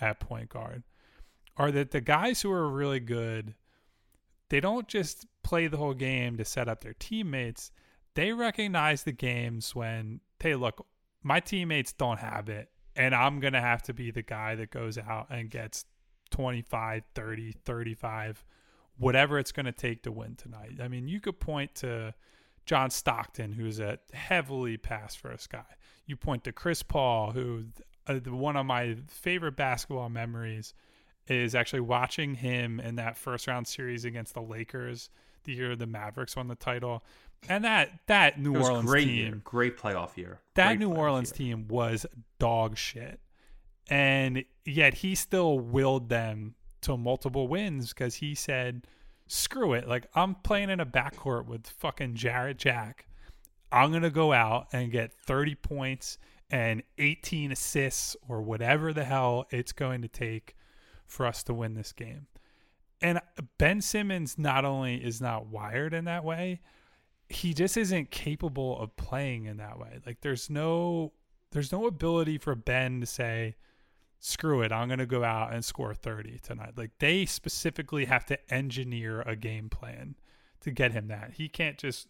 [0.00, 0.82] at point guard
[1.56, 3.54] are that the guys who are really good,
[4.48, 7.70] they don't just play the whole game to set up their teammates.
[8.14, 10.86] They recognize the games when, hey, look,
[11.22, 14.70] my teammates don't have it, and I'm going to have to be the guy that
[14.70, 15.84] goes out and gets
[16.30, 18.44] 25, 30, 35,
[18.96, 20.78] whatever it's going to take to win tonight.
[20.80, 22.14] I mean, you could point to
[22.66, 25.64] John Stockton, who's a heavily pass first guy.
[26.06, 27.64] You point to Chris Paul, who
[28.06, 30.74] uh, one of my favorite basketball memories
[31.26, 35.10] is actually watching him in that first round series against the Lakers
[35.44, 37.02] the year the Mavericks won the title.
[37.48, 40.40] And that that New Orleans great team, year, great playoff year.
[40.54, 41.56] that Great New Orleans year.
[41.56, 42.04] team was
[42.38, 43.20] dog shit.
[43.88, 48.86] And yet he still willed them to multiple wins because he said,
[49.26, 49.88] screw it.
[49.88, 53.06] Like, I'm playing in a backcourt with fucking Jarrett Jack.
[53.72, 56.18] I'm going to go out and get 30 points
[56.50, 60.56] and 18 assists or whatever the hell it's going to take
[61.10, 62.26] for us to win this game.
[63.02, 63.20] And
[63.58, 66.60] Ben Simmons not only is not wired in that way,
[67.28, 70.00] he just isn't capable of playing in that way.
[70.06, 71.12] Like there's no
[71.52, 73.56] there's no ability for Ben to say,
[74.20, 76.72] screw it, I'm gonna go out and score 30 tonight.
[76.76, 80.16] Like they specifically have to engineer a game plan
[80.60, 81.32] to get him that.
[81.34, 82.08] He can't just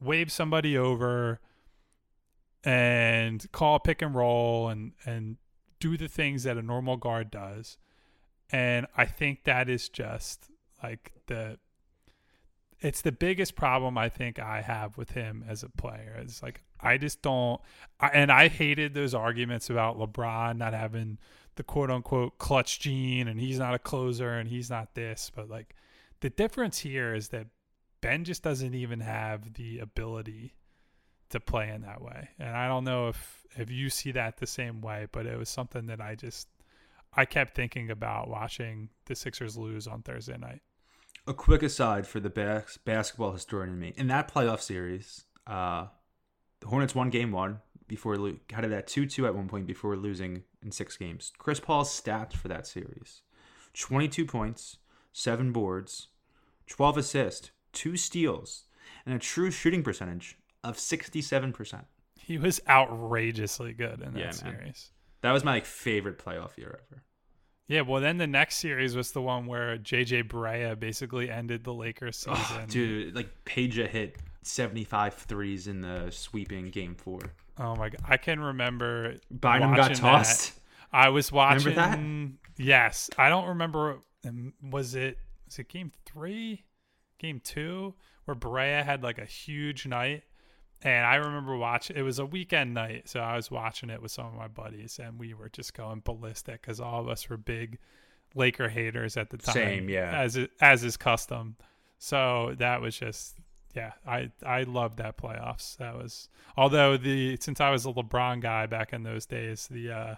[0.00, 1.40] wave somebody over
[2.64, 5.36] and call pick and roll and and
[5.78, 7.78] do the things that a normal guard does.
[8.50, 10.50] And I think that is just
[10.82, 11.58] like the
[12.80, 16.16] it's the biggest problem I think I have with him as a player.
[16.20, 17.60] It's like I just don't
[17.98, 21.18] I, and I hated those arguments about LeBron not having
[21.56, 25.48] the quote unquote clutch gene and he's not a closer and he's not this, but
[25.48, 25.74] like
[26.20, 27.46] the difference here is that
[28.00, 30.54] Ben just doesn't even have the ability
[31.30, 32.28] to play in that way.
[32.38, 35.48] And I don't know if if you see that the same way, but it was
[35.48, 36.48] something that I just
[37.12, 40.60] I kept thinking about watching the Sixers lose on Thursday night.
[41.26, 43.92] A quick aside for the bas- basketball historian in me.
[43.96, 45.86] In that playoff series, uh,
[46.60, 49.66] the Hornets won game one before lo- had it at 2 2 at one point
[49.66, 51.32] before losing in six games.
[51.38, 53.22] Chris Paul's stats for that series
[53.74, 54.78] 22 points,
[55.12, 56.08] seven boards,
[56.68, 58.64] 12 assists, two steals,
[59.04, 61.84] and a true shooting percentage of 67%.
[62.18, 64.90] He was outrageously good in that Yeah, series.
[65.22, 67.02] That was my like, favorite playoff year ever.
[67.68, 71.74] Yeah, well, then the next series was the one where JJ Barea basically ended the
[71.74, 72.36] Lakers season.
[72.38, 77.18] Oh, dude, like Peja hit 75 threes in the sweeping game four.
[77.58, 79.14] Oh my god, I can remember.
[79.30, 80.00] Bynum got watching that.
[80.00, 80.52] tossed.
[80.92, 81.74] I was watching.
[81.74, 81.96] Remember
[82.56, 82.62] that?
[82.62, 83.98] Yes, I don't remember.
[84.26, 86.64] um, Was it was it game three,
[87.18, 87.94] game two,
[88.26, 90.22] where Barea had like a huge night,
[90.82, 91.96] and I remember watching.
[91.96, 95.00] It was a weekend night, so I was watching it with some of my buddies,
[95.02, 97.78] and we were just going ballistic because all of us were big
[98.34, 99.54] Laker haters at the time.
[99.54, 100.20] Same, yeah.
[100.20, 101.56] As it, as is custom.
[101.98, 103.36] So that was just
[103.74, 105.76] yeah, I I loved that playoffs.
[105.76, 109.90] That was although the since I was a LeBron guy back in those days, the
[109.90, 110.14] uh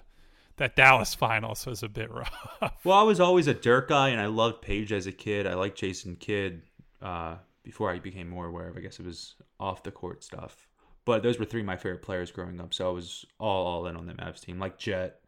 [0.57, 2.73] that Dallas finals was a bit rough.
[2.85, 5.47] Well, I was always a Dirk guy, and I loved Peja as a kid.
[5.47, 6.62] I liked Jason Kidd
[7.01, 8.77] uh, before I became more aware of.
[8.77, 10.68] I guess it was off the court stuff.
[11.05, 13.87] But those were three of my favorite players growing up, so I was all all
[13.87, 14.59] in on the Mavs team.
[14.59, 15.21] Like Jet,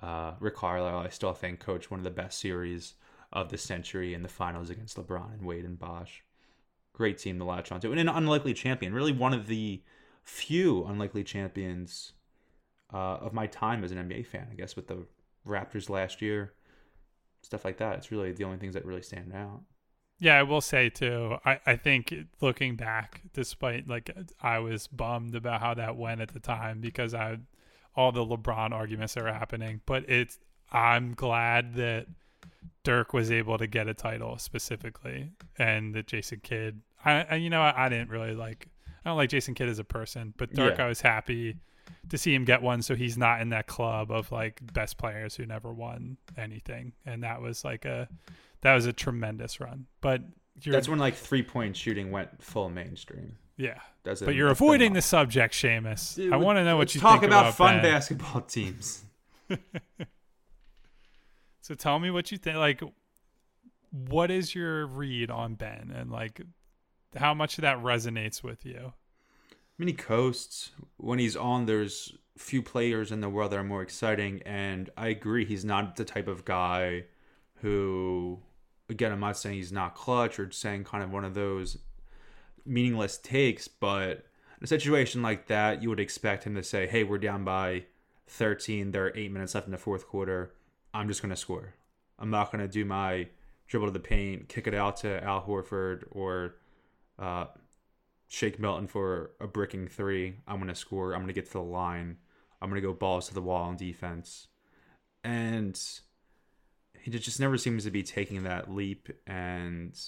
[0.00, 0.98] uh, Rick Carlisle.
[0.98, 2.94] I still think coached one of the best series
[3.32, 6.22] of the century in the finals against LeBron and Wade and Bosh.
[6.92, 8.94] Great team to latch onto, and an unlikely champion.
[8.94, 9.82] Really, one of the
[10.22, 12.12] few unlikely champions
[12.92, 14.46] uh, of my time as an NBA fan.
[14.50, 15.06] I guess with the
[15.46, 16.52] Raptors last year,
[17.42, 17.96] stuff like that.
[17.96, 19.62] It's really the only things that really stand out.
[20.20, 21.36] Yeah, I will say too.
[21.44, 26.30] I, I think looking back, despite like I was bummed about how that went at
[26.34, 27.38] the time because I
[27.94, 30.38] all the LeBron arguments that were happening, but it's
[30.72, 32.06] I'm glad that
[32.84, 36.80] Dirk was able to get a title specifically, and that Jason Kidd.
[37.04, 38.68] I, I you know I, I didn't really like.
[39.04, 40.84] I don't like Jason Kidd as a person, but Dirk Yeah.
[40.84, 41.56] I was happy
[42.10, 45.36] to see him get one, so he's not in that club of like best players
[45.36, 48.08] who never won anything, and that was like a
[48.62, 49.86] that was a tremendous run.
[50.00, 50.22] But
[50.62, 53.36] you're, That's when like three point shooting went full mainstream.
[53.56, 53.78] yeah.
[54.04, 56.14] That's But you're avoiding the subject, Shamus.
[56.16, 59.04] Dude, I want to know what you talk think about, fun basketball teams.
[61.60, 62.56] So tell me what you think.
[62.56, 62.82] Like,
[63.90, 66.40] what is your read on Ben, and like,
[67.14, 68.94] how much of that resonates with you?
[69.76, 71.66] Many coasts when he's on.
[71.66, 75.44] There's few players in the world that are more exciting, and I agree.
[75.44, 77.04] He's not the type of guy
[77.56, 78.38] who,
[78.88, 81.78] again, I'm not saying he's not clutch or saying kind of one of those
[82.64, 84.24] meaningless takes, but
[84.60, 87.84] In a situation like that, you would expect him to say, "Hey, we're down by
[88.26, 88.90] 13.
[88.90, 90.52] There are eight minutes left in the fourth quarter.
[90.92, 91.74] I'm just going to score.
[92.18, 93.28] I'm not going to do my
[93.68, 96.56] dribble to the paint, kick it out to Al Horford, or
[97.18, 97.46] uh,
[98.26, 100.36] Shake Milton for a bricking three.
[100.48, 101.12] I'm going to score.
[101.12, 102.16] I'm going to get to the line.
[102.60, 104.48] I'm going to go balls to the wall on defense."
[105.22, 105.80] And
[107.02, 109.98] he just never seems to be taking that leap and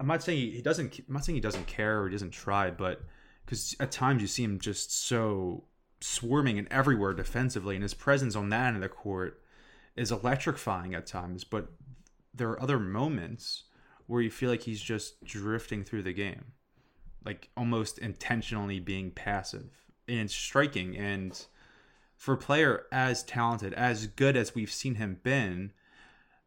[0.00, 0.98] I'm not saying he doesn't.
[1.08, 3.02] I'm not saying he doesn't care or he doesn't try, but
[3.44, 5.64] because at times you see him just so
[6.00, 9.42] swarming and everywhere defensively, and his presence on that end of the court
[9.96, 11.42] is electrifying at times.
[11.42, 11.72] But
[12.32, 13.64] there are other moments
[14.06, 16.52] where you feel like he's just drifting through the game,
[17.24, 19.70] like almost intentionally being passive,
[20.06, 20.96] and striking.
[20.96, 21.44] And
[22.18, 25.72] for a player as talented, as good as we've seen him been,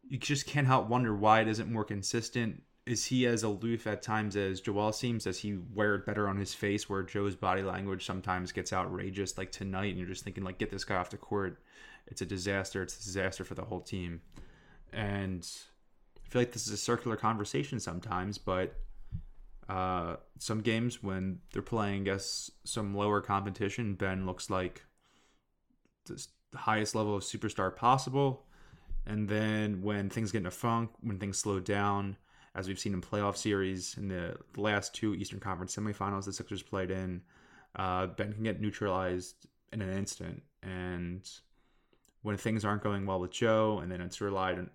[0.07, 4.01] you just can't help wonder why it isn't more consistent is he as aloof at
[4.01, 5.25] times as Joel seems?
[5.25, 9.37] Does he wear it better on his face where Joe's body language sometimes gets outrageous
[9.37, 11.61] like tonight and you're just thinking like get this guy off the court.
[12.07, 12.81] It's a disaster.
[12.81, 14.21] It's a disaster for the whole team.
[14.91, 15.47] And
[16.25, 18.75] I feel like this is a circular conversation sometimes, but
[19.69, 24.83] uh, some games when they're playing against some lower competition, Ben looks like
[26.05, 28.45] the highest level of superstar possible.
[29.05, 32.17] And then when things get in a funk, when things slow down,
[32.55, 36.61] as we've seen in playoff series in the last two Eastern Conference semifinals the Sixers
[36.61, 37.21] played in.
[37.75, 41.29] Uh, ben can get neutralized in an instant, and
[42.21, 44.67] when things aren't going well with Joe, and then it's relied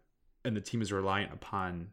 [0.44, 1.88] and the team is reliant upon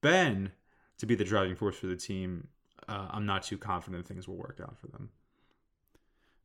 [0.00, 0.50] Ben
[0.98, 2.48] to be the driving force for the team,
[2.88, 5.10] uh, I'm not too confident things will work out for them.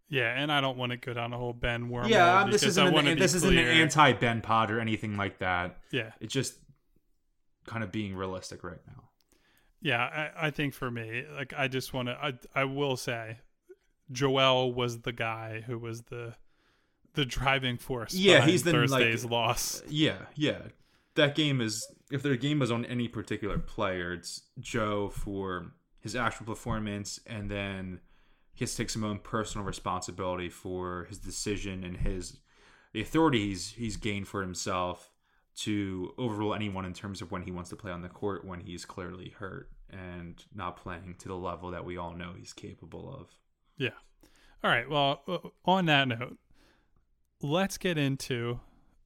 [0.09, 2.09] Yeah, and I don't want to go down the whole Ben wormhole.
[2.09, 5.77] Yeah, this isn't an, this isn't an anti Ben pod or anything like that.
[5.91, 6.55] Yeah, it's just
[7.65, 9.03] kind of being realistic right now.
[9.81, 13.39] Yeah, I, I think for me, like I just want to, I, I will say,
[14.11, 16.35] Joel was the guy who was the
[17.13, 18.13] the driving force.
[18.13, 19.83] Yeah, he's the Thursday's like, loss.
[19.89, 20.59] Yeah, yeah.
[21.15, 26.15] That game is if their game was on any particular player, it's Joe for his
[26.15, 27.99] actual performance, and then
[28.57, 32.39] he has to take some own personal responsibility for his decision and his
[32.91, 35.11] the authority he's he's gained for himself
[35.55, 38.59] to overrule anyone in terms of when he wants to play on the court when
[38.59, 43.13] he's clearly hurt and not playing to the level that we all know he's capable
[43.13, 43.29] of.
[43.77, 43.97] Yeah.
[44.63, 44.89] All right.
[44.89, 46.37] Well, uh, on that note,
[47.41, 48.59] let's get into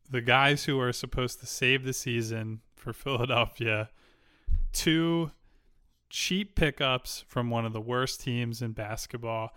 [0.10, 3.90] the guys who are supposed to save the season for Philadelphia.
[4.72, 5.32] Two
[6.12, 9.56] cheap pickups from one of the worst teams in basketball.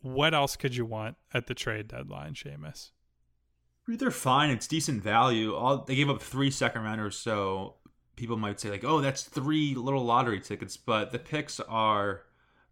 [0.00, 2.90] What else could you want at the trade deadline, Shamus?
[3.88, 4.50] they're fine.
[4.50, 5.54] It's decent value.
[5.54, 7.76] All they gave up three second rounders, so
[8.16, 12.22] people might say like, "Oh, that's three little lottery tickets." But the picks are,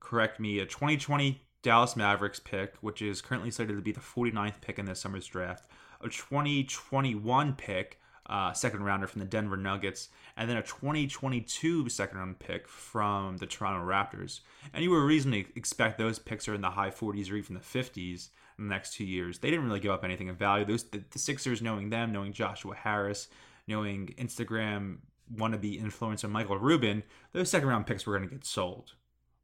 [0.01, 4.61] correct me, a 2020 Dallas Mavericks pick, which is currently slated to be the 49th
[4.61, 5.69] pick in this summer's draft,
[6.01, 12.19] a 2021 pick, uh, second rounder from the Denver Nuggets, and then a 2022 second
[12.19, 14.41] round pick from the Toronto Raptors.
[14.73, 17.61] And you would reasonably expect those picks are in the high 40s or even the
[17.61, 19.39] 50s in the next two years.
[19.39, 20.65] They didn't really give up anything of value.
[20.65, 23.29] Those the, the Sixers, knowing them, knowing Joshua Harris,
[23.67, 24.99] knowing Instagram
[25.35, 27.03] wannabe influencer Michael Rubin,
[27.33, 28.93] those second round picks were going to get sold.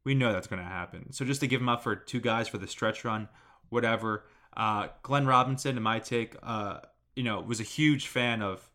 [0.03, 1.11] We know that's going to happen.
[1.11, 3.29] So just to give them up for two guys for the stretch run,
[3.69, 4.25] whatever.
[4.55, 6.79] Uh, Glenn Robinson, in my take, uh,
[7.15, 8.70] you know, was a huge fan of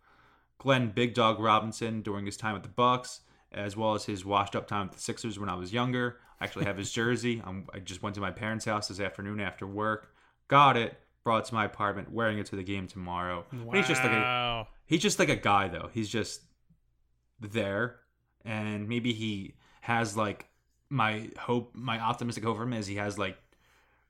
[0.58, 3.20] Glenn Big Dog Robinson during his time at the Bucks,
[3.52, 6.16] as well as his washed up time at the Sixers when I was younger.
[6.40, 7.42] I actually have his jersey.
[7.46, 10.12] I'm, i just went to my parents' house this afternoon after work
[10.48, 13.44] got it, brought it to my apartment, wearing it to the game tomorrow.
[13.52, 13.72] Wow.
[13.74, 15.90] he's just like a he's just like a guy though.
[15.92, 16.42] He's just
[17.40, 17.96] there,
[18.44, 20.46] and maybe he has like
[20.88, 23.36] my hope, my optimistic hope for him is he has like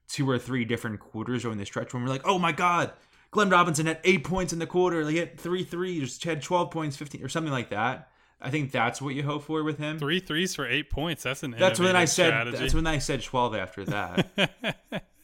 [0.08, 2.92] two or three different quarters during the stretch when we're like, oh my god,
[3.36, 6.96] Glenn Robinson had eight points in the quarter, he hit three threes, had twelve points,
[6.96, 8.08] fifteen or something like that.
[8.40, 9.98] I think that's what you hope for with him.
[9.98, 11.22] Three threes for eight points.
[11.22, 12.56] That's an that's when I said strategy.
[12.56, 15.04] that's when I said twelve after that.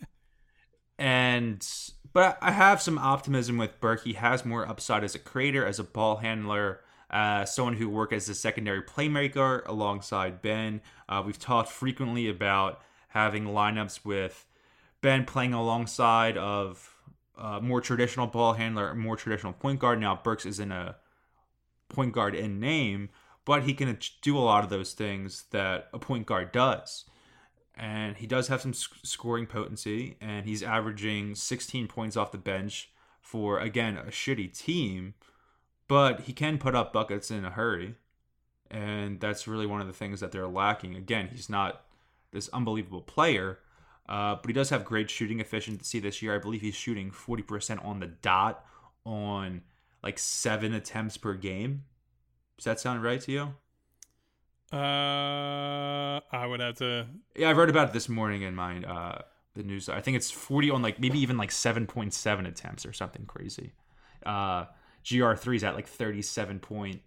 [0.99, 1.67] And
[2.13, 4.05] but I have some optimism with Burke.
[4.05, 8.13] He has more upside as a creator, as a ball handler, uh, someone who work
[8.13, 10.81] as a secondary playmaker alongside Ben.
[11.09, 14.47] Uh, we've talked frequently about having lineups with
[15.01, 16.92] Ben playing alongside of
[17.39, 20.01] uh, more traditional ball handler, more traditional point guard.
[20.01, 20.97] Now Burks isn't a
[21.89, 23.11] point guard in name,
[23.45, 27.05] but he can do a lot of those things that a point guard does
[27.75, 32.91] and he does have some scoring potency, and he's averaging 16 points off the bench
[33.21, 35.15] for again a shitty team,
[35.89, 37.95] but he can put up buckets in a hurry,
[38.71, 40.95] and that's really one of the things that they're lacking.
[40.95, 41.85] Again, he's not
[42.31, 43.59] this unbelievable player,
[44.09, 46.35] Uh, but he does have great shooting efficiency this year.
[46.35, 48.65] I believe he's shooting 40% on the dot
[49.05, 49.63] on
[50.03, 51.85] like seven attempts per game.
[52.57, 53.55] Does that sound right to you?
[54.73, 57.07] Uh, I would have to.
[57.37, 59.23] Yeah, I've read about it this morning in my uh
[59.55, 59.91] the news.
[59.91, 63.73] I think it's 40 on like maybe even like 7.7 attempts or something crazy.
[64.25, 64.65] Uh
[65.05, 67.03] GR3 is at like 37 point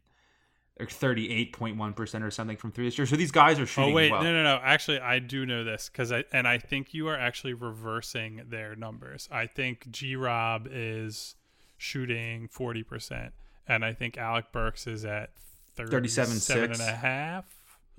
[0.79, 3.07] or 38.1% or something from three this year.
[3.07, 4.23] So these guys are shooting Oh wait, well.
[4.23, 4.59] no, no, no.
[4.63, 8.75] Actually, I do know this because I and I think you are actually reversing their
[8.75, 9.29] numbers.
[9.31, 11.35] I think G Rob is
[11.77, 13.33] shooting forty percent,
[13.67, 15.31] and I think Alec Burks is at
[15.75, 16.63] 37 37.6.
[16.63, 17.45] and a half,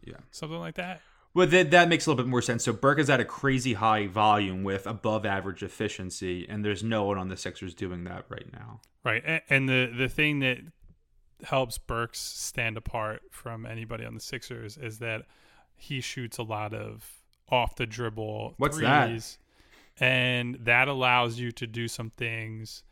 [0.04, 0.14] Yeah.
[0.30, 1.00] something like that.
[1.34, 2.64] Well, that, that makes a little bit more sense.
[2.64, 7.04] So Burke is at a crazy high volume with above average efficiency, and there's no
[7.04, 8.80] one on the Sixers doing that right now.
[9.04, 10.58] Right, and, and the the thing that
[11.44, 15.22] helps Burks stand apart from anybody on the Sixers is that
[15.76, 19.38] he shoots a lot of off the dribble What's threes,
[19.98, 20.04] that?
[20.04, 22.82] and that allows you to do some things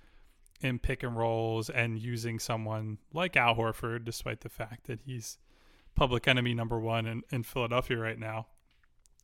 [0.60, 5.38] in pick and rolls and using someone like Al Horford, despite the fact that he's
[5.94, 8.46] public enemy number one in, in Philadelphia right now.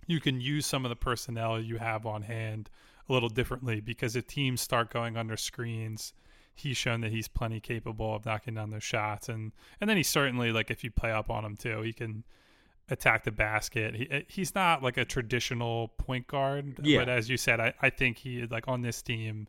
[0.06, 2.70] You can use some of the personnel you have on hand
[3.08, 6.12] a little differently because if teams start going under screens,
[6.54, 10.02] he's shown that he's plenty capable of knocking down those shots and and then he
[10.02, 12.24] certainly like if you play up on him too, he can
[12.88, 13.94] attack the basket.
[13.94, 16.98] He eh, he's not like a traditional point guard, Yeah.
[17.00, 19.46] but as you said, I, I think he like on this team,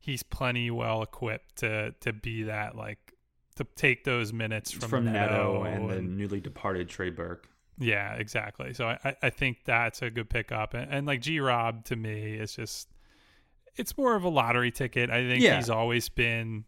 [0.00, 3.12] he's plenty well equipped to to be that like
[3.56, 7.48] to take those minutes from, from Neto, Neto and the newly departed Trey Burke.
[7.76, 8.72] yeah, exactly.
[8.72, 10.74] So I, I- I think that's a good pickup.
[10.74, 12.88] And, and like G Rob to me is just
[13.78, 15.10] it's more of a lottery ticket.
[15.10, 15.56] I think Yeah.
[15.56, 16.64] he's always been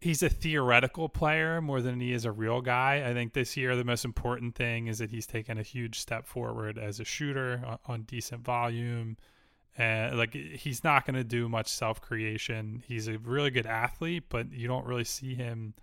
[0.00, 3.04] he's a theoretical player more than he is a real guy.
[3.08, 6.26] I think this year the most important thing is that he's taken a huge step
[6.26, 9.16] forward as a shooter on, on decent volume.
[9.78, 12.82] And like he's not going to do much self creation.
[12.86, 15.74] He's a really good athlete, but you don't really see him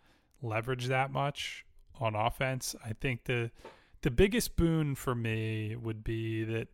[0.41, 1.66] leverage that much
[1.99, 2.76] on offense.
[2.86, 3.51] I think the
[4.01, 6.68] the biggest boon for me would be that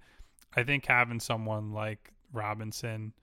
[0.56, 3.14] I think having someone like Robinson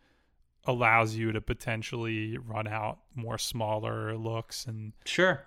[0.65, 5.45] allows you to potentially run out more smaller looks and Sure.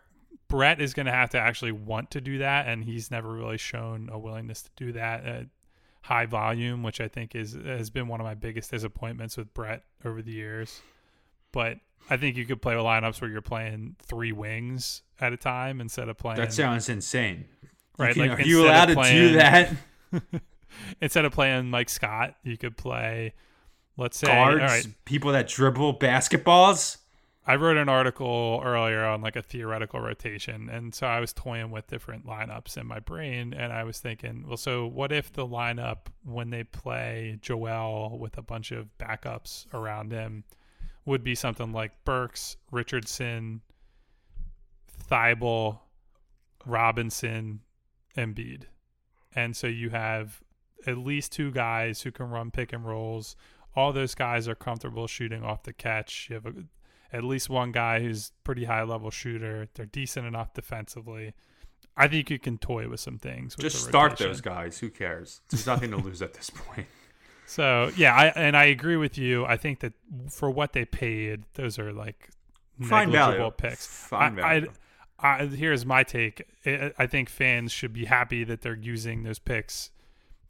[0.47, 3.57] Brett is going to have to actually want to do that and he's never really
[3.57, 5.47] shown a willingness to do that at
[6.01, 9.83] high volume which I think is has been one of my biggest disappointments with Brett
[10.03, 10.81] over the years
[11.51, 15.81] but I think you could play lineups where you're playing three wings at a time
[15.81, 17.45] instead of playing That sounds insane.
[17.97, 19.73] Right, You like, are you allowed of to do that?
[21.01, 23.33] instead of playing Mike Scott, you could play,
[23.97, 24.87] let's say, Guards, all right.
[25.05, 26.97] people that dribble basketballs.
[27.47, 31.69] I wrote an article earlier on like a theoretical rotation, and so I was toying
[31.69, 35.45] with different lineups in my brain, and I was thinking, well, so what if the
[35.45, 40.43] lineup when they play Joel with a bunch of backups around him
[41.05, 43.61] would be something like Burks, Richardson,
[45.09, 45.79] Thybulle,
[46.65, 47.61] Robinson,
[48.17, 48.63] Embiid.
[49.35, 50.41] And so you have
[50.87, 53.35] at least two guys who can run pick and rolls.
[53.75, 56.27] All those guys are comfortable shooting off the catch.
[56.29, 56.53] You have a,
[57.11, 59.67] at least one guy who's pretty high level shooter.
[59.73, 61.33] They're decent enough defensively.
[61.97, 63.55] I think you can toy with some things.
[63.55, 64.79] With Just start those guys.
[64.79, 65.41] Who cares?
[65.49, 66.87] There's nothing to lose at this point.
[67.47, 69.45] So yeah, I, and I agree with you.
[69.45, 69.93] I think that
[70.31, 72.29] for what they paid, those are like
[72.81, 73.51] Fine negligible value.
[73.51, 73.85] picks.
[73.85, 74.71] Fine I, value.
[75.19, 76.43] I, I, here's my take.
[76.65, 79.91] I, I think fans should be happy that they're using those picks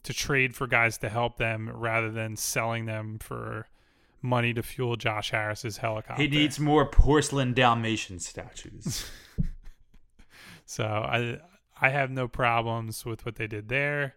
[0.06, 3.68] to trade for guys to help them rather than selling them for
[4.22, 6.22] money to fuel Josh Harris's helicopter.
[6.22, 9.10] He needs more porcelain Dalmatian statues.
[10.66, 11.38] So I
[11.80, 14.16] I have no problems with what they did there.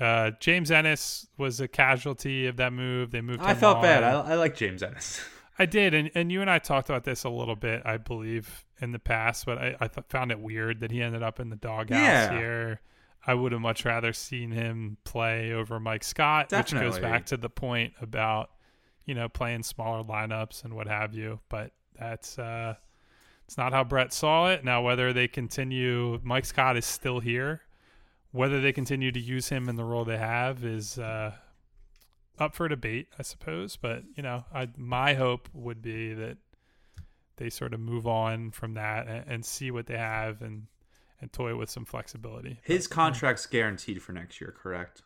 [0.00, 3.10] Uh, James Ennis was a casualty of that move.
[3.10, 3.42] They moved.
[3.42, 4.02] I felt bad.
[4.02, 5.20] I, I like James Ennis.
[5.58, 8.64] I did, and, and you and I talked about this a little bit, I believe,
[8.80, 9.44] in the past.
[9.44, 12.38] But I, I th- found it weird that he ended up in the doghouse Yeah.
[12.38, 12.80] here.
[13.26, 17.36] I would have much rather seen him play over Mike Scott, which goes back to
[17.36, 18.50] the point about
[19.04, 21.40] you know playing smaller lineups and what have you.
[21.48, 22.74] But that's uh,
[23.46, 24.64] it's not how Brett saw it.
[24.64, 27.62] Now, whether they continue, Mike Scott is still here.
[28.32, 31.32] Whether they continue to use him in the role they have is uh,
[32.38, 33.76] up for debate, I suppose.
[33.76, 36.38] But you know, I, my hope would be that
[37.36, 40.66] they sort of move on from that and, and see what they have and
[41.22, 42.58] and toy with some flexibility.
[42.62, 45.00] His contract's guaranteed for next year, correct?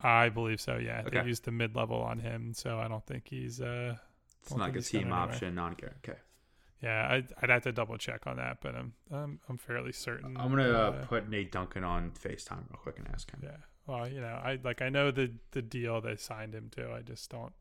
[0.00, 0.76] I believe so.
[0.76, 1.20] Yeah, Okay.
[1.20, 3.60] they used the mid level on him, so I don't think he's.
[3.60, 3.96] uh
[4.40, 6.10] It's don't like a team option, non guaranteed.
[6.10, 6.18] Okay.
[6.82, 10.36] Yeah, I'd, I'd have to double check on that, but I'm I'm, I'm fairly certain.
[10.36, 13.40] I'm gonna uh, uh, put Nate Duncan on FaceTime real quick and ask him.
[13.42, 13.56] Yeah.
[13.86, 16.92] Well, you know, I like I know the the deal they signed him to.
[16.92, 17.52] I just don't.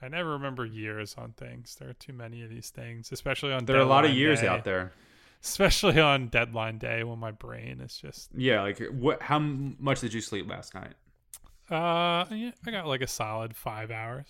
[0.00, 1.76] I never remember years on things.
[1.78, 3.64] There are too many of these things, especially on.
[3.64, 4.46] There are a lot of years day.
[4.48, 4.92] out there.
[5.42, 8.30] Especially on deadline day when my brain is just.
[8.36, 9.22] Yeah, like what?
[9.22, 10.94] How much did you sleep last night?
[11.70, 14.26] Uh, yeah, I got like a solid five hours.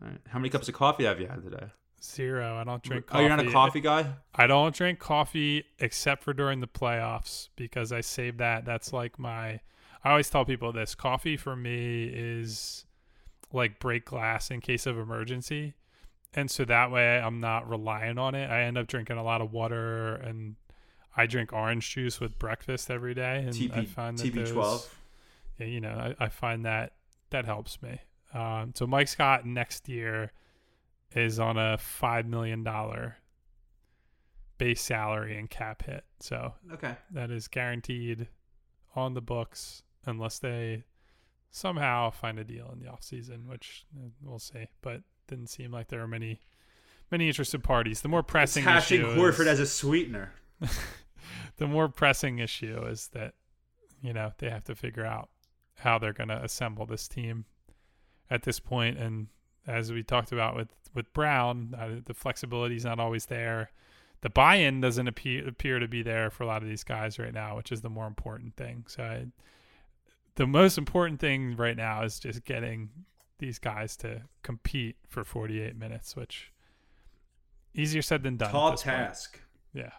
[0.00, 0.20] All right.
[0.28, 1.66] How many cups of coffee have you had today?
[2.02, 2.56] Zero.
[2.56, 3.04] I don't drink.
[3.08, 3.24] Oh, coffee.
[3.24, 4.06] you're not a coffee guy.
[4.34, 8.64] I don't drink coffee except for during the playoffs because I save that.
[8.64, 9.60] That's like my.
[10.02, 12.86] I always tell people this: coffee for me is
[13.52, 15.74] like break glass in case of emergency,
[16.34, 18.48] and so that way I'm not relying on it.
[18.50, 20.56] I end up drinking a lot of water, and
[21.16, 24.94] I drink orange juice with breakfast every day, and I find that TP those- twelve.
[25.58, 26.92] yeah, you know, I, I find that
[27.30, 28.00] that helps me.
[28.32, 30.32] Um, so Mike Scott next year
[31.14, 33.16] is on a five million dollar
[34.58, 36.04] base salary and cap hit.
[36.20, 36.94] So Okay.
[37.12, 38.28] that is guaranteed
[38.94, 40.84] on the books unless they
[41.50, 44.66] somehow find a deal in the off season, which uh, we'll see.
[44.82, 45.00] But
[45.30, 46.40] didn't seem like there were many
[47.10, 48.02] many interested parties.
[48.02, 50.32] The more It's pressing hashing issue Horford is, as a sweetener.
[51.56, 53.34] the more pressing issue is that
[54.02, 55.28] you know they have to figure out
[55.76, 57.44] how they're going to assemble this team
[58.30, 59.28] at this point and
[59.66, 63.70] as we talked about with with Brown uh, the flexibility is not always there
[64.20, 67.32] the buy-in doesn't appear appear to be there for a lot of these guys right
[67.32, 69.26] now which is the more important thing so I,
[70.36, 72.90] the most important thing right now is just getting
[73.40, 76.52] these guys to compete for 48 minutes which
[77.74, 78.96] easier said than done Tall this point.
[78.96, 79.40] task.
[79.74, 79.92] Yeah.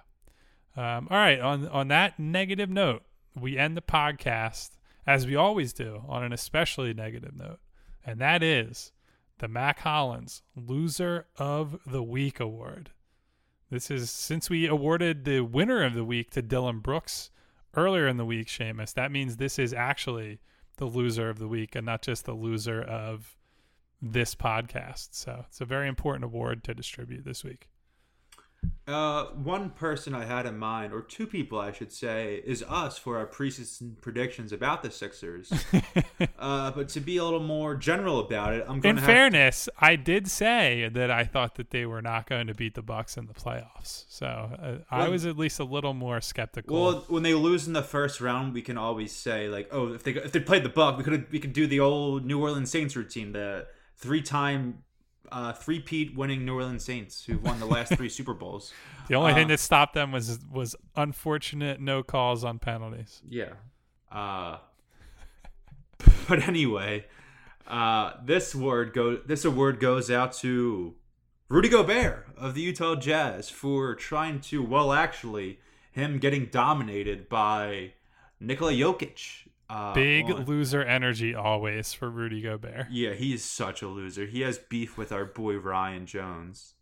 [0.75, 1.39] Um, all right.
[1.39, 3.03] On on that negative note,
[3.39, 4.71] we end the podcast
[5.05, 7.59] as we always do on an especially negative note,
[8.05, 8.91] and that is
[9.39, 12.91] the Mac Hollins Loser of the Week award.
[13.69, 17.31] This is since we awarded the winner of the week to Dillon Brooks
[17.75, 18.93] earlier in the week, Shamus.
[18.93, 20.39] That means this is actually
[20.78, 23.36] the loser of the week and not just the loser of
[24.01, 25.09] this podcast.
[25.11, 27.69] So it's a very important award to distribute this week.
[28.88, 32.97] Uh, one person I had in mind, or two people I should say, is us
[32.97, 35.51] for our preseason predictions about the Sixers.
[36.39, 39.09] uh, but to be a little more general about it, I'm going In to have
[39.09, 42.74] In fairness, I did say that I thought that they were not going to beat
[42.74, 44.05] the Bucks in the playoffs.
[44.09, 46.84] So uh, I was at least a little more skeptical.
[46.84, 50.03] Well, when they lose in the first round, we can always say like, "Oh, if
[50.03, 52.70] they if they played the Buck, we could we could do the old New Orleans
[52.70, 54.84] Saints routine, the three time,
[55.32, 58.73] uh, three peat winning New Orleans Saints who won the last three Super Bowls."
[59.07, 63.21] the only uh, thing that stopped them was was unfortunate no calls on penalties.
[63.27, 63.53] Yeah.
[64.11, 64.57] Uh,
[66.27, 67.05] but anyway,
[67.67, 70.95] uh, this word go this award goes out to
[71.51, 75.59] Rudy Gobert of the Utah Jazz for trying to well, actually,
[75.91, 77.93] him getting dominated by
[78.39, 79.47] Nikola Jokic.
[79.72, 82.88] Uh, Big on- loser energy always for Rudy Gobert.
[82.91, 84.26] Yeah, he is such a loser.
[84.26, 86.74] He has beef with our boy Ryan Jones.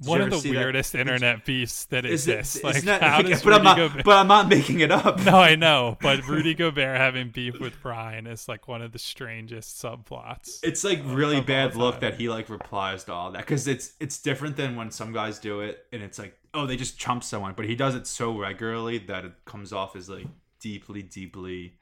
[0.00, 0.58] Did One of the see that?
[0.58, 2.56] weirdest internet beefs that Is exists.
[2.56, 3.76] isn't like, that- how does but I'm not.
[3.78, 4.04] Gobert?
[4.04, 5.18] But I'm not making it up.
[5.24, 8.98] no, I know, but Rudy Gobert having beef with Brian is like one of the
[8.98, 10.60] strangest subplots.
[10.62, 13.94] It's like really of bad look that he like replies to all that because it's
[14.00, 17.24] it's different than when some guys do it and it's like oh they just chump
[17.24, 20.26] someone, but he does it so regularly that it comes off as like
[20.66, 21.74] deeply, deeply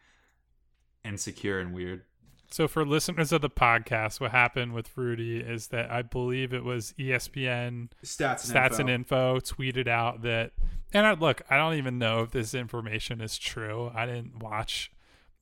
[1.06, 2.02] insecure and weird.
[2.50, 6.64] So for listeners of the podcast, what happened with Rudy is that I believe it
[6.64, 10.52] was ESPN Stats, Stats and Info tweeted out that,
[10.92, 13.90] and I, look, I don't even know if this information is true.
[13.94, 14.92] I didn't watch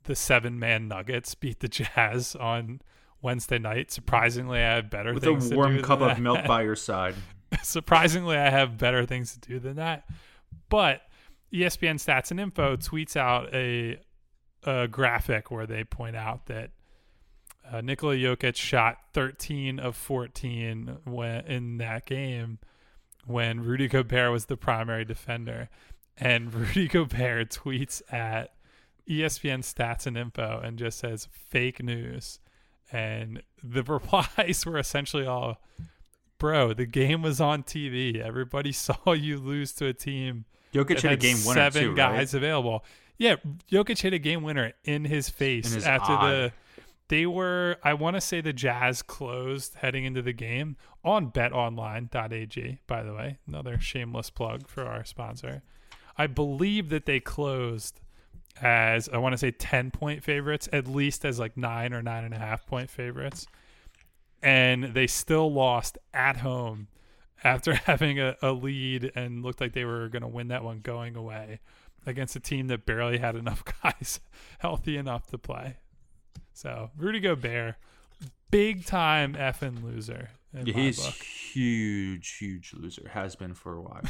[0.05, 2.80] the seven man Nuggets beat the Jazz on
[3.22, 3.90] Wednesday night.
[3.90, 7.16] Surprisingly, I have better with a things to warm cup of milk by your side.
[7.64, 10.05] Surprisingly, I have better things to do than that.
[10.68, 11.03] But
[11.53, 13.98] ESPN Stats and Info tweets out a,
[14.64, 16.70] a graphic where they point out that
[17.70, 22.59] uh, Nikola Jokic shot 13 of 14 when in that game
[23.26, 25.68] when Rudy Gobert was the primary defender.
[26.16, 28.55] And Rudy Gobert tweets at
[29.09, 32.40] ESPN Stats and Info and just says fake news.
[32.90, 35.61] And the replies were essentially all,
[36.38, 38.20] bro, the game was on TV.
[38.20, 42.32] Everybody saw you lose to a team Jokic hit a game winner seven too, guys
[42.32, 42.34] right?
[42.34, 42.84] available.
[43.18, 43.36] Yeah,
[43.70, 46.30] Jokic hit a game winner in his face In his after eye.
[46.30, 46.52] the.
[47.08, 52.78] They were, I want to say, the Jazz closed heading into the game on BetOnline.ag.
[52.86, 55.62] By the way, another shameless plug for our sponsor.
[56.16, 58.00] I believe that they closed
[58.60, 62.24] as I want to say ten point favorites, at least as like nine or nine
[62.24, 63.46] and a half point favorites,
[64.42, 66.88] and they still lost at home
[67.45, 70.80] after having a, a lead and looked like they were going to win that one
[70.80, 71.61] going away.
[72.07, 74.20] against a team that barely had enough guys
[74.59, 75.76] healthy enough to play.
[76.53, 77.76] So Rudy Gobert,
[78.51, 80.30] big time effing loser.
[80.53, 81.14] Yeah, he's book.
[81.14, 83.09] huge, huge loser.
[83.14, 84.03] Has been for a while.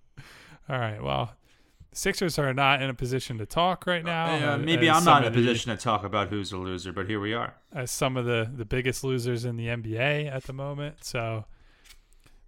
[0.68, 1.00] All right.
[1.02, 1.32] Well,
[1.92, 4.26] Sixers are not in a position to talk right now.
[4.52, 6.58] Uh, uh, maybe I'm not in a of the- position to talk about who's a
[6.58, 7.54] loser, but here we are.
[7.72, 11.04] as some of the the biggest losers in the NBA at the moment.
[11.04, 11.46] So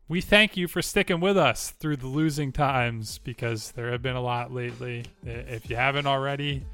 [0.08, 4.16] we thank you for sticking with us through the losing times because there have been
[4.16, 5.04] a lot lately.
[5.22, 6.64] If you haven't already,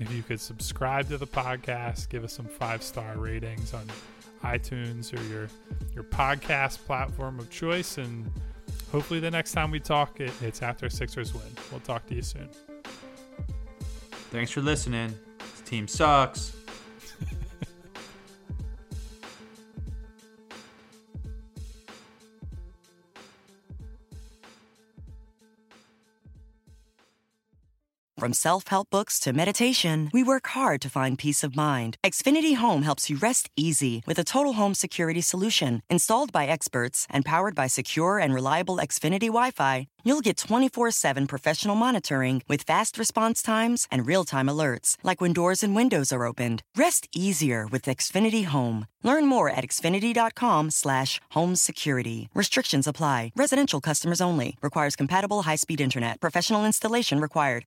[0.00, 3.86] if you could subscribe to the podcast, give us some five star ratings on
[4.42, 5.48] iTunes or your
[5.94, 8.28] your podcast platform of choice, and
[8.90, 11.44] hopefully the next time we talk, it, it's after Sixers win.
[11.70, 12.48] We'll talk to you soon.
[14.30, 15.14] Thanks for listening.
[15.38, 16.59] This team sucks.
[28.20, 31.96] From self help books to meditation, we work hard to find peace of mind.
[32.04, 35.82] Xfinity Home helps you rest easy with a total home security solution.
[35.88, 40.90] Installed by experts and powered by secure and reliable Xfinity Wi Fi, you'll get 24
[40.90, 45.74] 7 professional monitoring with fast response times and real time alerts, like when doors and
[45.74, 46.62] windows are opened.
[46.76, 48.86] Rest easier with Xfinity Home.
[49.02, 52.28] Learn more at xfinity.com/slash home security.
[52.34, 53.32] Restrictions apply.
[53.34, 54.58] Residential customers only.
[54.60, 56.20] Requires compatible high speed internet.
[56.20, 57.64] Professional installation required.